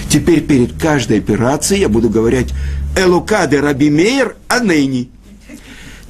Теперь 0.10 0.42
перед 0.42 0.74
каждой 0.82 1.20
операцией 1.20 1.82
я 1.82 1.90
буду 1.90 2.10
говорить 2.10 2.54
«Элукаде 2.98 3.60
Рабимейр 3.60 4.36
Анейни». 4.48 5.10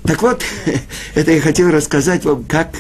Так 0.04 0.22
вот, 0.22 0.44
это 1.16 1.32
я 1.32 1.42
хотел 1.42 1.70
рассказать 1.70 2.24
вам, 2.26 2.46
как 2.46 2.78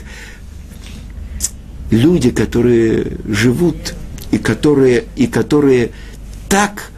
люди, 1.91 2.31
которые 2.31 3.17
живут 3.27 3.95
и 4.31 4.37
которые, 4.37 5.05
и 5.15 5.27
которые 5.27 5.91
так 6.49 6.91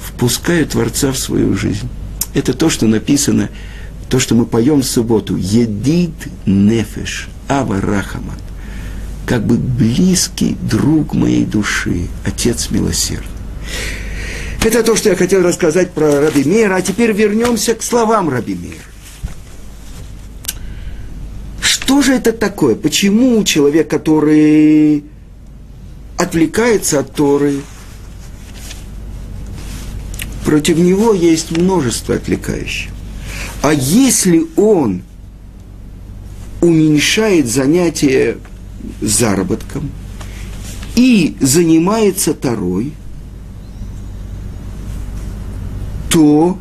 впускают 0.00 0.70
Творца 0.70 1.12
в 1.12 1.18
свою 1.18 1.56
жизнь. 1.56 1.88
Это 2.34 2.54
то, 2.54 2.70
что 2.70 2.86
написано, 2.86 3.50
то, 4.12 4.18
что 4.18 4.34
мы 4.34 4.44
поем 4.44 4.82
в 4.82 4.84
субботу. 4.84 5.36
Едид 5.36 6.12
нефеш, 6.44 7.30
ава 7.48 7.80
рахаман. 7.80 8.36
Как 9.24 9.46
бы 9.46 9.56
близкий 9.56 10.54
друг 10.60 11.14
моей 11.14 11.46
души, 11.46 12.08
Отец 12.22 12.68
милосердный. 12.70 13.30
Это 14.62 14.82
то, 14.82 14.96
что 14.96 15.08
я 15.08 15.16
хотел 15.16 15.42
рассказать 15.42 15.92
про 15.92 16.20
Раби 16.20 16.44
Мейра. 16.44 16.74
А 16.76 16.82
теперь 16.82 17.12
вернемся 17.12 17.74
к 17.74 17.82
словам 17.82 18.28
Раби 18.28 18.54
Мейра. 18.54 18.84
Что 21.62 22.02
же 22.02 22.12
это 22.12 22.32
такое? 22.32 22.74
Почему 22.74 23.42
человек, 23.44 23.88
который 23.88 25.04
отвлекается 26.18 26.98
от 27.00 27.14
Торы, 27.14 27.62
против 30.44 30.76
него 30.76 31.14
есть 31.14 31.50
множество 31.56 32.16
отвлекающих. 32.16 32.90
А 33.62 33.72
если 33.72 34.44
он 34.56 35.02
уменьшает 36.60 37.46
занятие 37.46 38.38
заработком 39.00 39.90
и 40.96 41.36
занимается 41.40 42.34
Торой, 42.34 42.92
то 46.10 46.58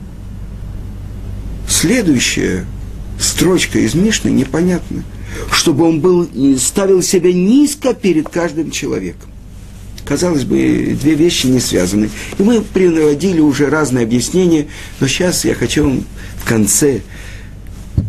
следующая 1.67 2.65
строчка 3.19 3.79
из 3.79 3.95
Мишны 3.95 4.29
непонятна. 4.29 5.03
Чтобы 5.51 5.85
он 5.85 6.01
был, 6.01 6.29
ставил 6.59 7.01
себя 7.01 7.33
низко 7.33 7.95
перед 7.95 8.29
каждым 8.29 8.69
человеком. 8.69 9.29
Казалось 10.11 10.43
бы, 10.43 10.97
две 11.01 11.13
вещи 11.15 11.47
не 11.47 11.61
связаны. 11.61 12.09
И 12.37 12.43
мы 12.43 12.59
приводили 12.59 13.39
уже 13.39 13.69
разные 13.69 14.03
объяснения, 14.03 14.67
но 14.99 15.07
сейчас 15.07 15.45
я 15.45 15.55
хочу 15.55 15.85
вам 15.85 16.03
в 16.35 16.45
конце 16.45 16.99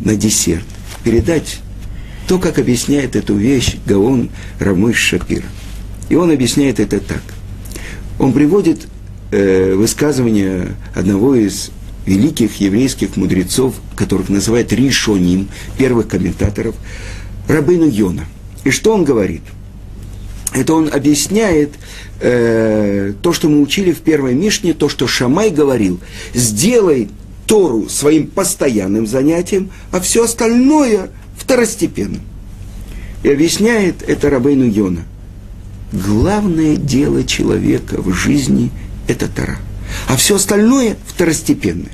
на 0.00 0.16
десерт 0.16 0.64
передать 1.04 1.60
то, 2.26 2.40
как 2.40 2.58
объясняет 2.58 3.14
эту 3.14 3.36
вещь 3.36 3.76
Гаон 3.86 4.30
Рамыш 4.58 4.96
Шапир. 4.96 5.44
И 6.08 6.16
он 6.16 6.32
объясняет 6.32 6.80
это 6.80 6.98
так. 6.98 7.22
Он 8.18 8.32
приводит 8.32 8.88
э, 9.30 9.72
высказывание 9.72 10.74
одного 10.96 11.36
из 11.36 11.70
великих 12.04 12.56
еврейских 12.56 13.16
мудрецов, 13.16 13.76
которых 13.94 14.28
называют 14.28 14.72
Ришоним, 14.72 15.46
первых 15.78 16.08
комментаторов, 16.08 16.74
Рабыну 17.46 17.88
Йона. 17.88 18.24
И 18.64 18.70
что 18.70 18.92
он 18.92 19.04
говорит? 19.04 19.42
Это 20.54 20.74
он 20.74 20.90
объясняет 20.92 21.70
э, 22.20 23.14
то, 23.22 23.32
что 23.32 23.48
мы 23.48 23.60
учили 23.60 23.92
в 23.92 24.00
первой 24.00 24.34
Мишне, 24.34 24.74
то, 24.74 24.88
что 24.88 25.06
Шамай 25.06 25.50
говорил. 25.50 25.98
Сделай 26.34 27.08
Тору 27.46 27.88
своим 27.88 28.26
постоянным 28.26 29.06
занятием, 29.06 29.70
а 29.90 30.00
все 30.00 30.24
остальное 30.24 31.10
второстепенным. 31.36 32.22
И 33.22 33.30
объясняет 33.30 34.02
это 34.06 34.30
Рабейну 34.30 34.64
Йона. 34.64 35.04
Главное 35.92 36.76
дело 36.76 37.24
человека 37.24 38.00
в 38.00 38.12
жизни– 38.12 38.70
это 39.08 39.28
Тора– 39.28 39.58
а 40.08 40.16
все 40.16 40.36
остальное 40.36 40.96
второстепенное. 41.06 41.92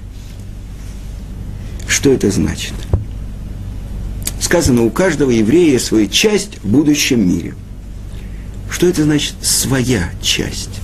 Что 1.87 2.11
это 2.11 2.31
значит? 2.31 2.75
Сказано, 4.41 4.85
у 4.85 4.91
каждого 4.91 5.31
еврея 5.31 5.79
своя 5.79 6.07
часть 6.07 6.59
в 6.63 6.69
будущем 6.69 7.27
мире. 7.29 7.55
Что 8.71 8.87
это 8.87 9.05
значит 9.05 9.35
своя 9.43 10.11
часть? 10.21 10.81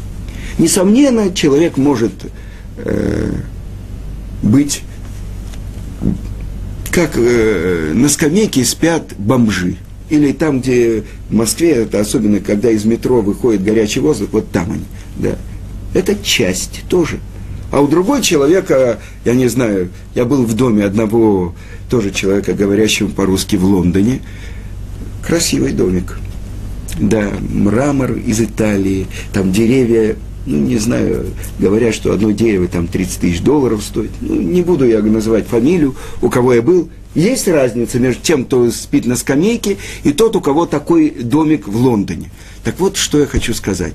Несомненно, 0.58 1.34
человек 1.34 1.76
может 1.76 2.12
э, 2.78 3.32
быть 4.42 4.82
как 6.90 7.12
э, 7.16 7.92
на 7.92 8.08
скамейке 8.08 8.64
спят 8.64 9.14
бомжи. 9.18 9.76
Или 10.10 10.32
там, 10.32 10.60
где 10.60 11.02
в 11.28 11.34
Москве, 11.34 11.70
это 11.72 12.00
особенно 12.00 12.38
когда 12.38 12.70
из 12.70 12.84
метро 12.84 13.20
выходит 13.20 13.64
горячий 13.64 14.00
воздух, 14.00 14.28
вот 14.32 14.50
там 14.52 14.70
они. 14.70 14.84
Да. 15.16 15.36
Это 15.92 16.14
часть 16.22 16.82
тоже. 16.88 17.18
А 17.72 17.80
у 17.80 17.88
другого 17.88 18.22
человека, 18.22 19.00
я 19.24 19.34
не 19.34 19.48
знаю, 19.48 19.88
я 20.14 20.24
был 20.24 20.44
в 20.44 20.54
доме 20.54 20.84
одного 20.84 21.56
тоже 21.90 22.12
человека, 22.12 22.52
говорящего 22.52 23.08
по-русски 23.08 23.56
в 23.56 23.64
Лондоне. 23.64 24.20
Красивый 25.26 25.72
домик. 25.72 26.18
Да, 26.98 27.32
мрамор 27.40 28.12
из 28.12 28.40
Италии, 28.40 29.06
там 29.32 29.52
деревья, 29.52 30.16
ну, 30.46 30.58
не 30.58 30.76
знаю, 30.78 31.26
говорят, 31.58 31.94
что 31.94 32.12
одно 32.12 32.30
дерево 32.30 32.68
там 32.68 32.86
30 32.86 33.20
тысяч 33.20 33.40
долларов 33.40 33.82
стоит. 33.82 34.10
Ну, 34.20 34.34
не 34.40 34.62
буду 34.62 34.86
я 34.86 35.00
называть 35.00 35.46
фамилию, 35.46 35.96
у 36.22 36.28
кого 36.28 36.54
я 36.54 36.62
был. 36.62 36.90
Есть 37.14 37.48
разница 37.48 37.98
между 37.98 38.22
тем, 38.22 38.44
кто 38.44 38.70
спит 38.70 39.06
на 39.06 39.16
скамейке, 39.16 39.78
и 40.02 40.12
тот, 40.12 40.36
у 40.36 40.40
кого 40.40 40.66
такой 40.66 41.10
домик 41.10 41.66
в 41.66 41.76
Лондоне. 41.76 42.30
Так 42.62 42.78
вот, 42.80 42.96
что 42.96 43.20
я 43.20 43.26
хочу 43.26 43.54
сказать. 43.54 43.94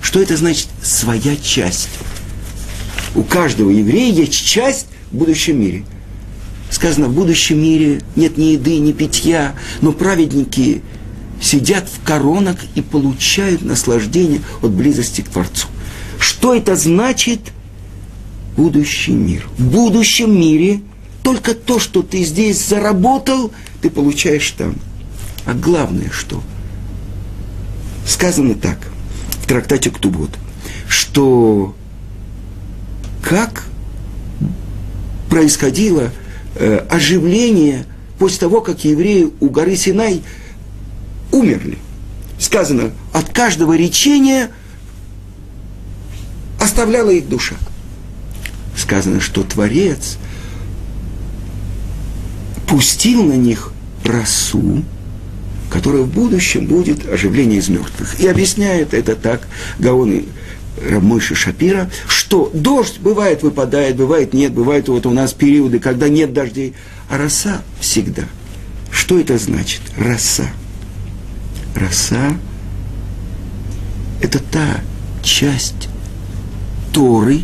Что 0.00 0.20
это 0.20 0.36
значит 0.36 0.68
своя 0.82 1.36
часть? 1.36 1.88
У 3.14 3.22
каждого 3.22 3.70
еврея 3.70 4.12
есть 4.12 4.34
часть 4.34 4.86
в 5.10 5.16
будущем 5.16 5.60
мире. 5.60 5.84
Сказано, 6.70 7.08
в 7.08 7.14
будущем 7.14 7.60
мире 7.60 8.00
нет 8.16 8.38
ни 8.38 8.52
еды, 8.52 8.78
ни 8.78 8.92
питья, 8.92 9.54
но 9.80 9.92
праведники 9.92 10.82
сидят 11.42 11.88
в 11.88 12.02
коронах 12.02 12.56
и 12.74 12.80
получают 12.80 13.62
наслаждение 13.62 14.40
от 14.62 14.70
близости 14.70 15.20
к 15.20 15.28
Творцу. 15.28 15.66
Что 16.18 16.54
это 16.54 16.76
значит? 16.76 17.40
Будущий 18.56 19.12
мир. 19.12 19.48
В 19.58 19.64
будущем 19.64 20.38
мире 20.38 20.80
только 21.22 21.54
то, 21.54 21.78
что 21.78 22.02
ты 22.02 22.22
здесь 22.24 22.64
заработал, 22.64 23.52
ты 23.80 23.90
получаешь 23.90 24.50
там. 24.52 24.76
А 25.44 25.54
главное 25.54 26.10
что? 26.10 26.42
Сказано 28.06 28.54
так 28.54 28.78
в 29.42 29.46
трактате 29.46 29.90
Ктубот, 29.90 30.30
что 30.88 31.74
как 33.22 33.64
происходило 35.28 36.12
э, 36.56 36.76
оживление 36.88 37.86
после 38.18 38.38
того, 38.38 38.60
как 38.60 38.84
евреи 38.84 39.30
у 39.40 39.48
горы 39.48 39.76
Синай 39.76 40.22
умерли. 41.32 41.78
Сказано, 42.38 42.92
от 43.12 43.30
каждого 43.30 43.76
речения 43.76 44.50
оставляла 46.60 47.10
их 47.10 47.28
душа. 47.28 47.56
Сказано, 48.76 49.20
что 49.20 49.42
Творец 49.42 50.18
пустил 52.66 53.22
на 53.24 53.34
них 53.34 53.72
росу, 54.04 54.84
которое 55.70 56.02
в 56.02 56.08
будущем 56.08 56.66
будет 56.66 57.06
оживление 57.06 57.58
из 57.58 57.68
мертвых. 57.68 58.20
И 58.20 58.26
объясняет 58.26 58.94
это 58.94 59.16
так 59.16 59.46
Гаон 59.78 60.24
Рамойши 60.80 61.34
Шапира, 61.34 61.90
что 62.08 62.50
дождь 62.54 62.98
бывает 62.98 63.42
выпадает, 63.42 63.96
бывает 63.96 64.32
нет, 64.32 64.52
бывают 64.52 64.88
вот 64.88 65.06
у 65.06 65.10
нас 65.10 65.32
периоды, 65.32 65.78
когда 65.78 66.08
нет 66.08 66.32
дождей, 66.32 66.74
а 67.08 67.18
роса 67.18 67.62
всегда. 67.78 68.24
Что 68.90 69.18
это 69.18 69.36
значит? 69.38 69.80
Роса. 69.96 70.46
Роса– 71.74 72.36
это 74.20 74.38
та 74.38 74.80
часть 75.22 75.88
Торы, 76.92 77.42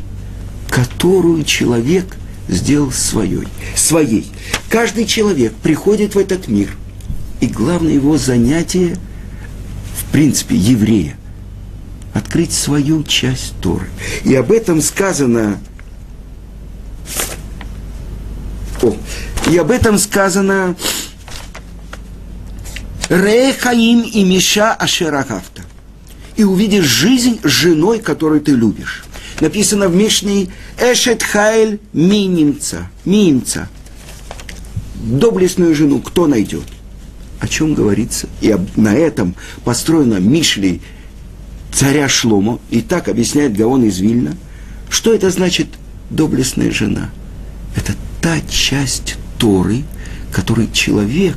которую 0.68 1.44
человек 1.44 2.16
сделал 2.48 2.92
своей. 2.92 3.48
своей. 3.74 4.30
Каждый 4.68 5.06
человек 5.06 5.54
приходит 5.54 6.14
в 6.14 6.18
этот 6.18 6.48
мир– 6.48 6.70
и 7.40 7.46
главное 7.46 7.92
его 7.92 8.18
занятие, 8.18 8.96
в 9.96 10.10
принципе, 10.12 10.56
еврея, 10.56 11.16
открыть 12.14 12.52
свою 12.52 13.04
часть 13.04 13.54
Торы. 13.60 13.88
И 14.24 14.34
об 14.34 14.50
этом 14.50 14.80
сказано, 14.82 15.58
о, 18.82 18.96
и 19.48 19.56
об 19.56 19.70
этом 19.70 19.98
сказано 19.98 20.74
Рехаим 23.08 24.02
и 24.02 24.24
Миша 24.24 24.72
Ашерагавта. 24.74 25.62
И 26.36 26.44
увидишь 26.44 26.84
жизнь 26.84 27.40
женой, 27.42 28.00
которую 28.00 28.40
ты 28.40 28.52
любишь. 28.52 29.04
Написано 29.40 29.88
в 29.88 29.96
Мишне 29.96 30.48
Эшет 30.78 31.22
Хайль 31.22 31.80
Минимца. 31.92 32.90
Минимца. 33.04 33.68
Доблестную 34.94 35.74
жену 35.74 36.00
кто 36.00 36.26
найдет? 36.26 36.64
о 37.40 37.46
чем 37.46 37.74
говорится. 37.74 38.28
И 38.40 38.54
на 38.76 38.94
этом 38.94 39.34
построена 39.64 40.18
Мишли 40.18 40.80
царя 41.72 42.08
Шломо. 42.08 42.60
И 42.70 42.80
так 42.80 43.08
объясняет 43.08 43.56
Гаон 43.56 43.84
из 43.84 43.98
Вильна. 43.98 44.36
Что 44.90 45.14
это 45.14 45.30
значит 45.30 45.68
доблестная 46.10 46.70
жена? 46.70 47.10
Это 47.76 47.94
та 48.20 48.40
часть 48.48 49.16
Торы, 49.38 49.84
которую 50.32 50.70
человек 50.72 51.36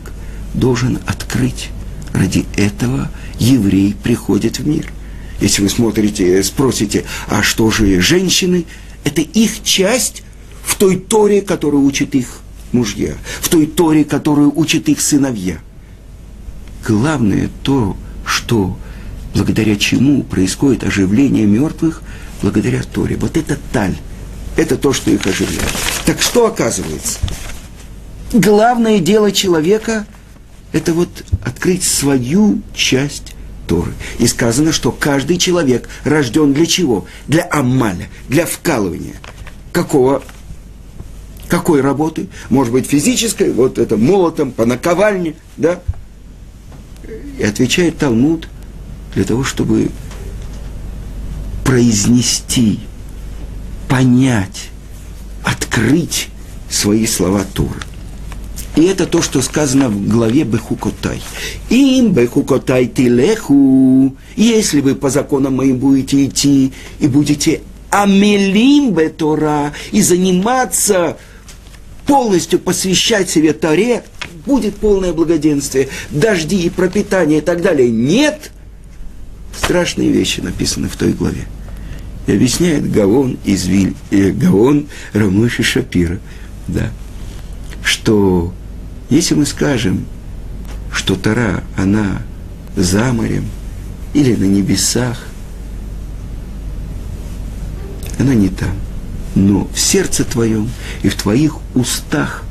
должен 0.53 0.99
открыть. 1.31 1.69
Ради 2.13 2.45
этого 2.57 3.09
еврей 3.39 3.95
приходит 4.03 4.59
в 4.59 4.67
мир. 4.67 4.91
Если 5.39 5.61
вы 5.61 5.69
смотрите, 5.69 6.43
спросите, 6.43 7.05
а 7.27 7.41
что 7.41 7.71
же 7.71 8.01
женщины? 8.01 8.65
Это 9.03 9.21
их 9.21 9.63
часть 9.63 10.23
в 10.63 10.75
той 10.75 10.97
Торе, 10.97 11.41
которую 11.41 11.83
учат 11.83 12.13
их 12.15 12.41
мужья, 12.71 13.13
в 13.39 13.49
той 13.49 13.65
Торе, 13.65 14.03
которую 14.03 14.51
учат 14.55 14.89
их 14.89 15.01
сыновья. 15.01 15.57
Главное 16.85 17.49
то, 17.63 17.95
что 18.25 18.77
благодаря 19.33 19.75
чему 19.77 20.23
происходит 20.23 20.83
оживление 20.83 21.45
мертвых, 21.45 22.03
благодаря 22.41 22.83
Торе. 22.83 23.15
Вот 23.15 23.37
это 23.37 23.57
таль, 23.71 23.95
это 24.57 24.75
то, 24.75 24.91
что 24.93 25.09
их 25.09 25.25
оживляет. 25.25 25.71
Так 26.05 26.21
что 26.21 26.45
оказывается? 26.45 27.19
Главное 28.33 28.99
дело 28.99 29.31
человека– 29.31 30.05
это 30.71 30.93
вот 30.93 31.09
открыть 31.43 31.83
свою 31.83 32.61
часть 32.73 33.35
Торы. 33.67 33.93
И 34.19 34.27
сказано, 34.27 34.71
что 34.71 34.91
каждый 34.91 35.37
человек 35.37 35.87
рожден 36.03 36.53
для 36.53 36.65
чего? 36.65 37.05
Для 37.27 37.47
амаля, 37.49 38.09
для 38.27 38.45
вкалывания. 38.45 39.15
Какого 39.71 40.23
какой 41.51 41.81
работы? 41.81 42.29
Может 42.49 42.71
быть, 42.71 42.85
физической, 42.87 43.51
вот 43.51 43.77
это 43.77 43.97
молотом, 43.97 44.53
по 44.53 44.65
наковальне, 44.65 45.35
да? 45.57 45.81
И 47.37 47.43
отвечает 47.43 47.97
Талмуд 47.97 48.47
для 49.13 49.25
того, 49.25 49.43
чтобы 49.43 49.89
произнести, 51.65 52.79
понять, 53.89 54.69
открыть 55.43 56.29
свои 56.69 57.05
слова 57.05 57.43
Торы. 57.53 57.81
И 58.75 58.83
это 58.83 59.05
то, 59.05 59.21
что 59.21 59.41
сказано 59.41 59.89
в 59.89 60.07
главе 60.07 60.43
Бехукотай. 60.43 61.21
Им 61.69 62.13
Бехукотай 62.13 62.87
тилеху. 62.87 64.15
Если 64.35 64.79
вы 64.81 64.95
по 64.95 65.09
законам 65.09 65.57
моим 65.57 65.77
будете 65.77 66.25
идти 66.25 66.71
и 66.99 67.07
будете 67.07 67.61
амелим 67.89 68.93
бетора 68.93 69.73
и 69.91 70.01
заниматься 70.01 71.17
полностью 72.05 72.59
посвящать 72.59 73.29
себе 73.29 73.53
Торе, 73.53 74.03
будет 74.45 74.75
полное 74.77 75.13
благоденствие, 75.13 75.89
дожди 76.09 76.63
и 76.63 76.69
пропитание 76.69 77.39
и 77.39 77.41
так 77.41 77.61
далее. 77.61 77.91
Нет! 77.91 78.51
Страшные 79.55 80.09
вещи 80.09 80.39
написаны 80.39 80.87
в 80.87 80.95
той 80.95 81.11
главе. 81.11 81.45
И 82.27 82.31
объясняет 82.31 82.89
Гаон 82.89 83.37
из 83.43 83.65
Виль, 83.65 83.95
э, 84.11 84.29
Гаон 84.29 84.87
Рамыши 85.11 85.63
Шапира, 85.63 86.19
да, 86.67 86.89
что 87.83 88.53
если 89.11 89.35
мы 89.35 89.45
скажем, 89.45 90.05
что 90.91 91.15
Тора, 91.15 91.63
она 91.77 92.23
за 92.75 93.13
морем 93.13 93.45
или 94.13 94.35
на 94.35 94.45
небесах, 94.45 95.23
она 98.17 98.33
не 98.33 98.49
там– 98.49 98.75
но 99.35 99.67
в 99.73 99.79
сердце 99.79 100.23
твоем 100.23 100.69
и 101.03 101.09
в 101.09 101.15
твоих 101.15 101.57
устах. 101.73 102.43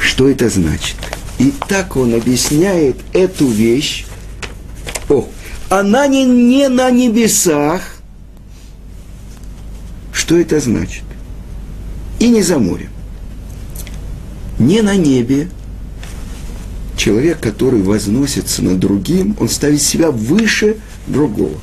Что 0.00 0.28
это 0.28 0.48
значит? 0.48 0.96
И 1.38 1.52
так 1.68 1.96
он 1.96 2.14
объясняет 2.14 2.96
эту 3.12 3.48
вещь. 3.48 4.06
О, 5.08 5.28
она 5.68 6.06
не, 6.06 6.24
не 6.24 6.68
на 6.68 6.90
небесах. 6.90 7.82
Что 10.12 10.36
это 10.36 10.60
значит? 10.60 11.04
И 12.18 12.28
не 12.28 12.42
за 12.42 12.58
морем. 12.58 12.90
Не 14.58 14.82
на 14.82 14.96
небе. 14.96 15.48
Человек, 16.96 17.38
который 17.40 17.80
возносится 17.82 18.62
над 18.62 18.80
другим, 18.80 19.36
он 19.38 19.48
ставит 19.48 19.80
себя 19.80 20.10
выше 20.10 20.78
другого. 21.06 21.60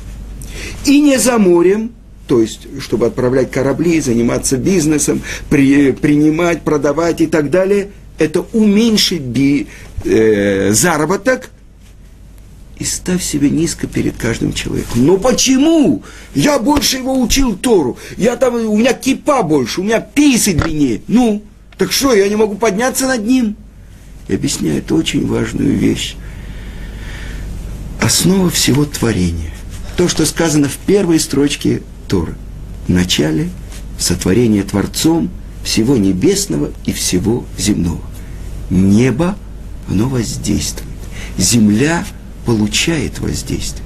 И 0.86 1.00
не 1.00 1.18
за 1.18 1.38
морем, 1.38 1.92
то 2.26 2.40
есть, 2.40 2.66
чтобы 2.80 3.06
отправлять 3.06 3.50
корабли, 3.50 4.00
заниматься 4.00 4.56
бизнесом, 4.56 5.20
при, 5.50 5.92
принимать, 5.92 6.62
продавать 6.62 7.20
и 7.20 7.26
так 7.26 7.50
далее, 7.50 7.90
это 8.18 8.46
уменьшить 8.52 9.20
би, 9.20 9.66
э, 10.04 10.72
заработок 10.72 11.50
и 12.78 12.84
ставь 12.84 13.22
себя 13.22 13.48
низко 13.48 13.86
перед 13.86 14.16
каждым 14.16 14.52
человеком. 14.52 15.06
Но 15.06 15.16
почему? 15.16 16.02
Я 16.34 16.58
больше 16.58 16.98
его 16.98 17.20
учил 17.20 17.56
Тору. 17.56 17.96
Я 18.16 18.36
там, 18.36 18.54
у 18.54 18.76
меня 18.76 18.92
кипа 18.92 19.42
больше, 19.42 19.80
у 19.80 19.84
меня 19.84 20.00
писы 20.00 20.52
длиннее. 20.52 21.02
Ну, 21.08 21.42
так 21.78 21.92
что, 21.92 22.14
я 22.14 22.28
не 22.28 22.36
могу 22.36 22.56
подняться 22.56 23.06
над 23.06 23.24
ним? 23.26 23.56
И 24.28 24.34
объясняет 24.34 24.90
очень 24.92 25.26
важную 25.26 25.76
вещь. 25.76 26.16
Основа 28.00 28.50
всего 28.50 28.84
творения. 28.84 29.52
То, 29.96 30.08
что 30.08 30.26
сказано 30.26 30.68
в 30.68 30.76
первой 30.76 31.20
строчке 31.20 31.82
Торы. 32.08 32.34
В 32.86 32.90
начале 32.90 33.50
сотворения 33.98 34.62
Творцом 34.62 35.30
всего 35.64 35.96
небесного 35.96 36.70
и 36.84 36.92
всего 36.92 37.44
земного. 37.58 38.02
Небо, 38.70 39.36
оно 39.88 40.08
воздействует. 40.08 40.86
Земля 41.38 42.06
получает 42.44 43.18
воздействие. 43.18 43.84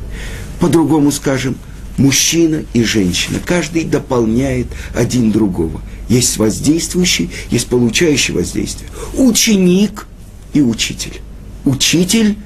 По-другому 0.60 1.10
скажем, 1.10 1.56
мужчина 1.96 2.64
и 2.72 2.82
женщина. 2.84 3.38
Каждый 3.44 3.84
дополняет 3.84 4.66
один 4.94 5.30
другого. 5.30 5.80
Есть 6.08 6.36
воздействующий, 6.38 7.30
есть 7.50 7.68
получающий 7.68 8.34
воздействие. 8.34 8.90
Ученик 9.14 10.06
и 10.52 10.60
учитель. 10.60 11.20
Учитель 11.64 12.36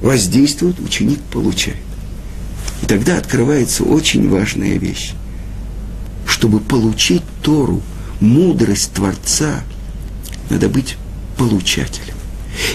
воздействует, 0.00 0.80
ученик 0.80 1.20
получает. 1.32 1.78
И 2.82 2.86
тогда 2.86 3.16
открывается 3.16 3.84
очень 3.84 4.28
важная 4.28 4.76
вещь. 4.76 5.12
Чтобы 6.26 6.60
получить 6.60 7.22
Тору, 7.42 7.80
мудрость 8.20 8.92
Творца, 8.92 9.62
надо 10.50 10.68
быть 10.68 10.96
получателем. 11.38 12.14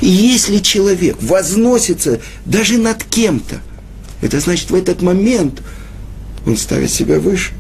И 0.02 0.08
если 0.08 0.60
человек 0.60 1.18
возносится 1.22 2.20
даже 2.46 2.78
над 2.78 3.04
кем-то, 3.04 3.62
это 4.22 4.40
значит 4.40 4.72
в 4.72 4.76
этот 4.76 5.02
момент 5.02 5.62
он 6.46 6.58
ставит 6.58 6.92
себя 6.92 7.20
выше. 7.20 7.52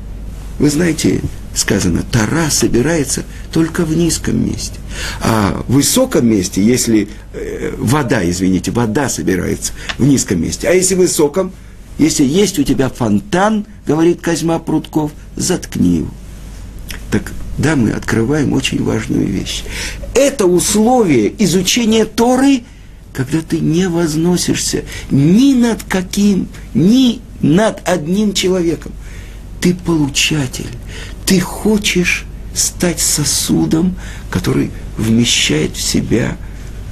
Вы 0.59 0.69
знаете, 0.69 1.21
сказано, 1.55 2.03
Тара 2.11 2.49
собирается 2.49 3.23
только 3.51 3.85
в 3.85 3.95
низком 3.95 4.45
месте. 4.45 4.79
А 5.21 5.63
в 5.67 5.73
высоком 5.73 6.27
месте, 6.27 6.63
если 6.63 7.07
э, 7.33 7.73
вода, 7.77 8.27
извините, 8.29 8.71
вода 8.71 9.09
собирается 9.09 9.73
в 9.97 10.05
низком 10.05 10.41
месте. 10.41 10.67
А 10.67 10.73
если 10.73 10.95
в 10.95 10.99
высоком, 10.99 11.51
если 11.97 12.23
есть 12.23 12.59
у 12.59 12.63
тебя 12.63 12.89
фонтан, 12.89 13.65
говорит 13.87 14.21
Козьма 14.21 14.59
Прутков, 14.59 15.11
заткни 15.35 15.97
его. 15.97 16.09
Так 17.11 17.31
да, 17.57 17.75
мы 17.75 17.91
открываем 17.91 18.53
очень 18.53 18.83
важную 18.83 19.27
вещь. 19.27 19.63
Это 20.13 20.45
условие 20.45 21.33
изучения 21.43 22.05
Торы, 22.05 22.63
когда 23.13 23.41
ты 23.41 23.59
не 23.59 23.89
возносишься 23.89 24.83
ни 25.09 25.53
над 25.53 25.83
каким, 25.83 26.47
ни 26.73 27.21
над 27.41 27.87
одним 27.87 28.33
человеком. 28.33 28.91
Ты 29.61 29.73
получатель. 29.73 30.69
Ты 31.25 31.39
хочешь 31.39 32.25
стать 32.53 32.99
сосудом, 32.99 33.95
который 34.29 34.71
вмещает 34.97 35.75
в 35.75 35.81
себя 35.81 36.37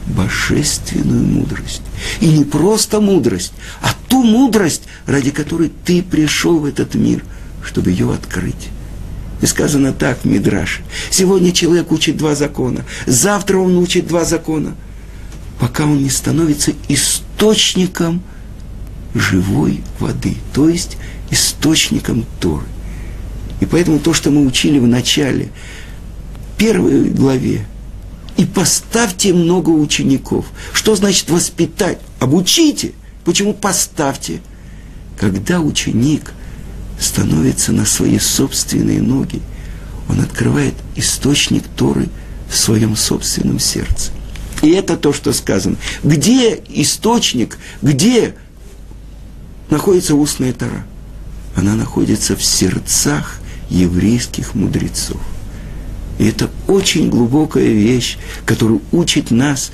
божественную 0.08 1.24
мудрость. 1.26 1.82
И 2.22 2.28
не 2.28 2.44
просто 2.44 3.02
мудрость, 3.02 3.54
а 3.82 3.94
ту 4.08 4.24
мудрость, 4.24 4.84
ради 5.06 5.32
которой 5.32 5.72
ты 5.86 6.02
пришел 6.02 6.60
в 6.60 6.66
этот 6.66 6.96
мир, 6.96 7.24
чтобы 7.64 7.92
ее 7.92 8.14
открыть. 8.14 8.70
И 9.42 9.46
сказано 9.46 9.94
так 9.94 10.20
в 10.22 10.26
Мидраше. 10.26 10.82
Сегодня 11.12 11.52
человек 11.52 11.92
учит 11.92 12.18
два 12.18 12.36
закона, 12.36 12.86
завтра 13.06 13.58
он 13.58 13.78
учит 13.78 14.08
два 14.08 14.26
закона, 14.26 14.76
пока 15.60 15.84
он 15.84 16.02
не 16.02 16.10
становится 16.10 16.72
источником 16.88 18.24
живой 19.20 19.82
воды, 20.00 20.36
то 20.54 20.70
есть 20.70 20.98
источником 21.32 22.26
Торы. 22.40 22.66
И 23.60 23.66
поэтому 23.66 24.00
то, 24.00 24.14
что 24.14 24.32
мы 24.32 24.46
учили 24.46 24.80
в 24.80 24.88
начале, 24.88 25.50
первой 26.58 27.10
главе, 27.10 27.66
и 28.38 28.46
поставьте 28.46 29.34
много 29.34 29.72
учеников. 29.72 30.46
Что 30.72 30.96
значит 30.96 31.30
воспитать? 31.30 31.98
Обучите. 32.20 32.94
Почему 33.26 33.54
поставьте? 33.54 34.42
Когда 35.20 35.60
ученик 35.60 36.34
становится 37.00 37.72
на 37.74 37.86
свои 37.86 38.20
собственные 38.20 39.02
ноги, 39.02 39.42
он 40.08 40.22
открывает 40.22 40.76
источник 40.96 41.64
Торы 41.76 42.08
в 42.50 42.56
своем 42.56 42.96
собственном 42.96 43.60
сердце. 43.60 44.12
И 44.62 44.70
это 44.70 44.98
то, 44.98 45.14
что 45.14 45.34
сказано. 45.34 45.76
Где 46.04 46.60
источник, 46.70 47.58
где 47.82 48.36
находится 49.70 50.16
устная 50.16 50.54
Тара? 50.54 50.86
Она 51.56 51.76
находится 51.76 52.36
в 52.36 52.44
сердцах 52.44 53.40
еврейских 53.70 54.56
мудрецов. 54.56 55.20
И 56.20 56.26
это 56.26 56.50
очень 56.68 57.10
глубокая 57.10 57.68
вещь, 57.68 58.18
которую 58.46 58.82
учит 58.92 59.32
нас 59.32 59.72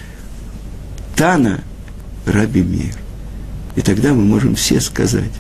Тана 1.16 1.64
Раби 2.26 2.62
Мир. 2.62 2.96
И 3.76 3.82
тогда 3.82 4.14
мы 4.14 4.24
можем 4.24 4.56
все 4.56 4.82
сказать, 4.82 5.32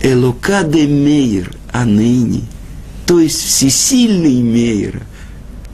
Элока 0.00 0.62
де 0.62 0.86
Мейр, 0.86 1.54
а 1.72 1.84
ныне, 1.84 2.42
то 3.06 3.20
есть 3.20 3.40
всесильный 3.40 4.42
Мейра, 4.42 5.02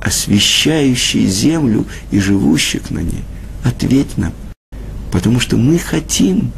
освещающий 0.00 1.26
землю 1.26 1.86
и 2.10 2.18
живущих 2.18 2.90
на 2.90 3.00
ней. 3.00 3.24
Ответь 3.64 4.16
нам, 4.16 4.32
потому 5.12 5.40
что 5.40 5.56
мы 5.56 5.78
хотим 5.78 6.52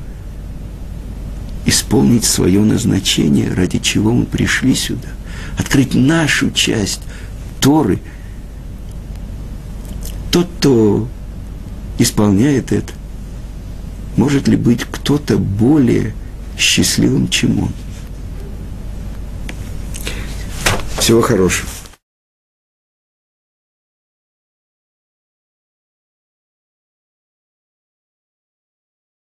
исполнить 1.70 2.24
свое 2.24 2.60
назначение, 2.60 3.54
ради 3.54 3.78
чего 3.78 4.12
мы 4.12 4.26
пришли 4.26 4.74
сюда, 4.74 5.08
открыть 5.56 5.94
нашу 5.94 6.50
часть 6.50 7.00
Торы. 7.60 8.00
Тот, 10.30 10.48
кто 10.58 11.08
исполняет 11.98 12.72
это, 12.72 12.92
может 14.16 14.48
ли 14.48 14.56
быть 14.56 14.84
кто-то 14.84 15.38
более 15.38 16.14
счастливым, 16.58 17.28
чем 17.28 17.60
он? 17.60 17.72
Всего 20.98 21.22
хорошего. 21.22 21.68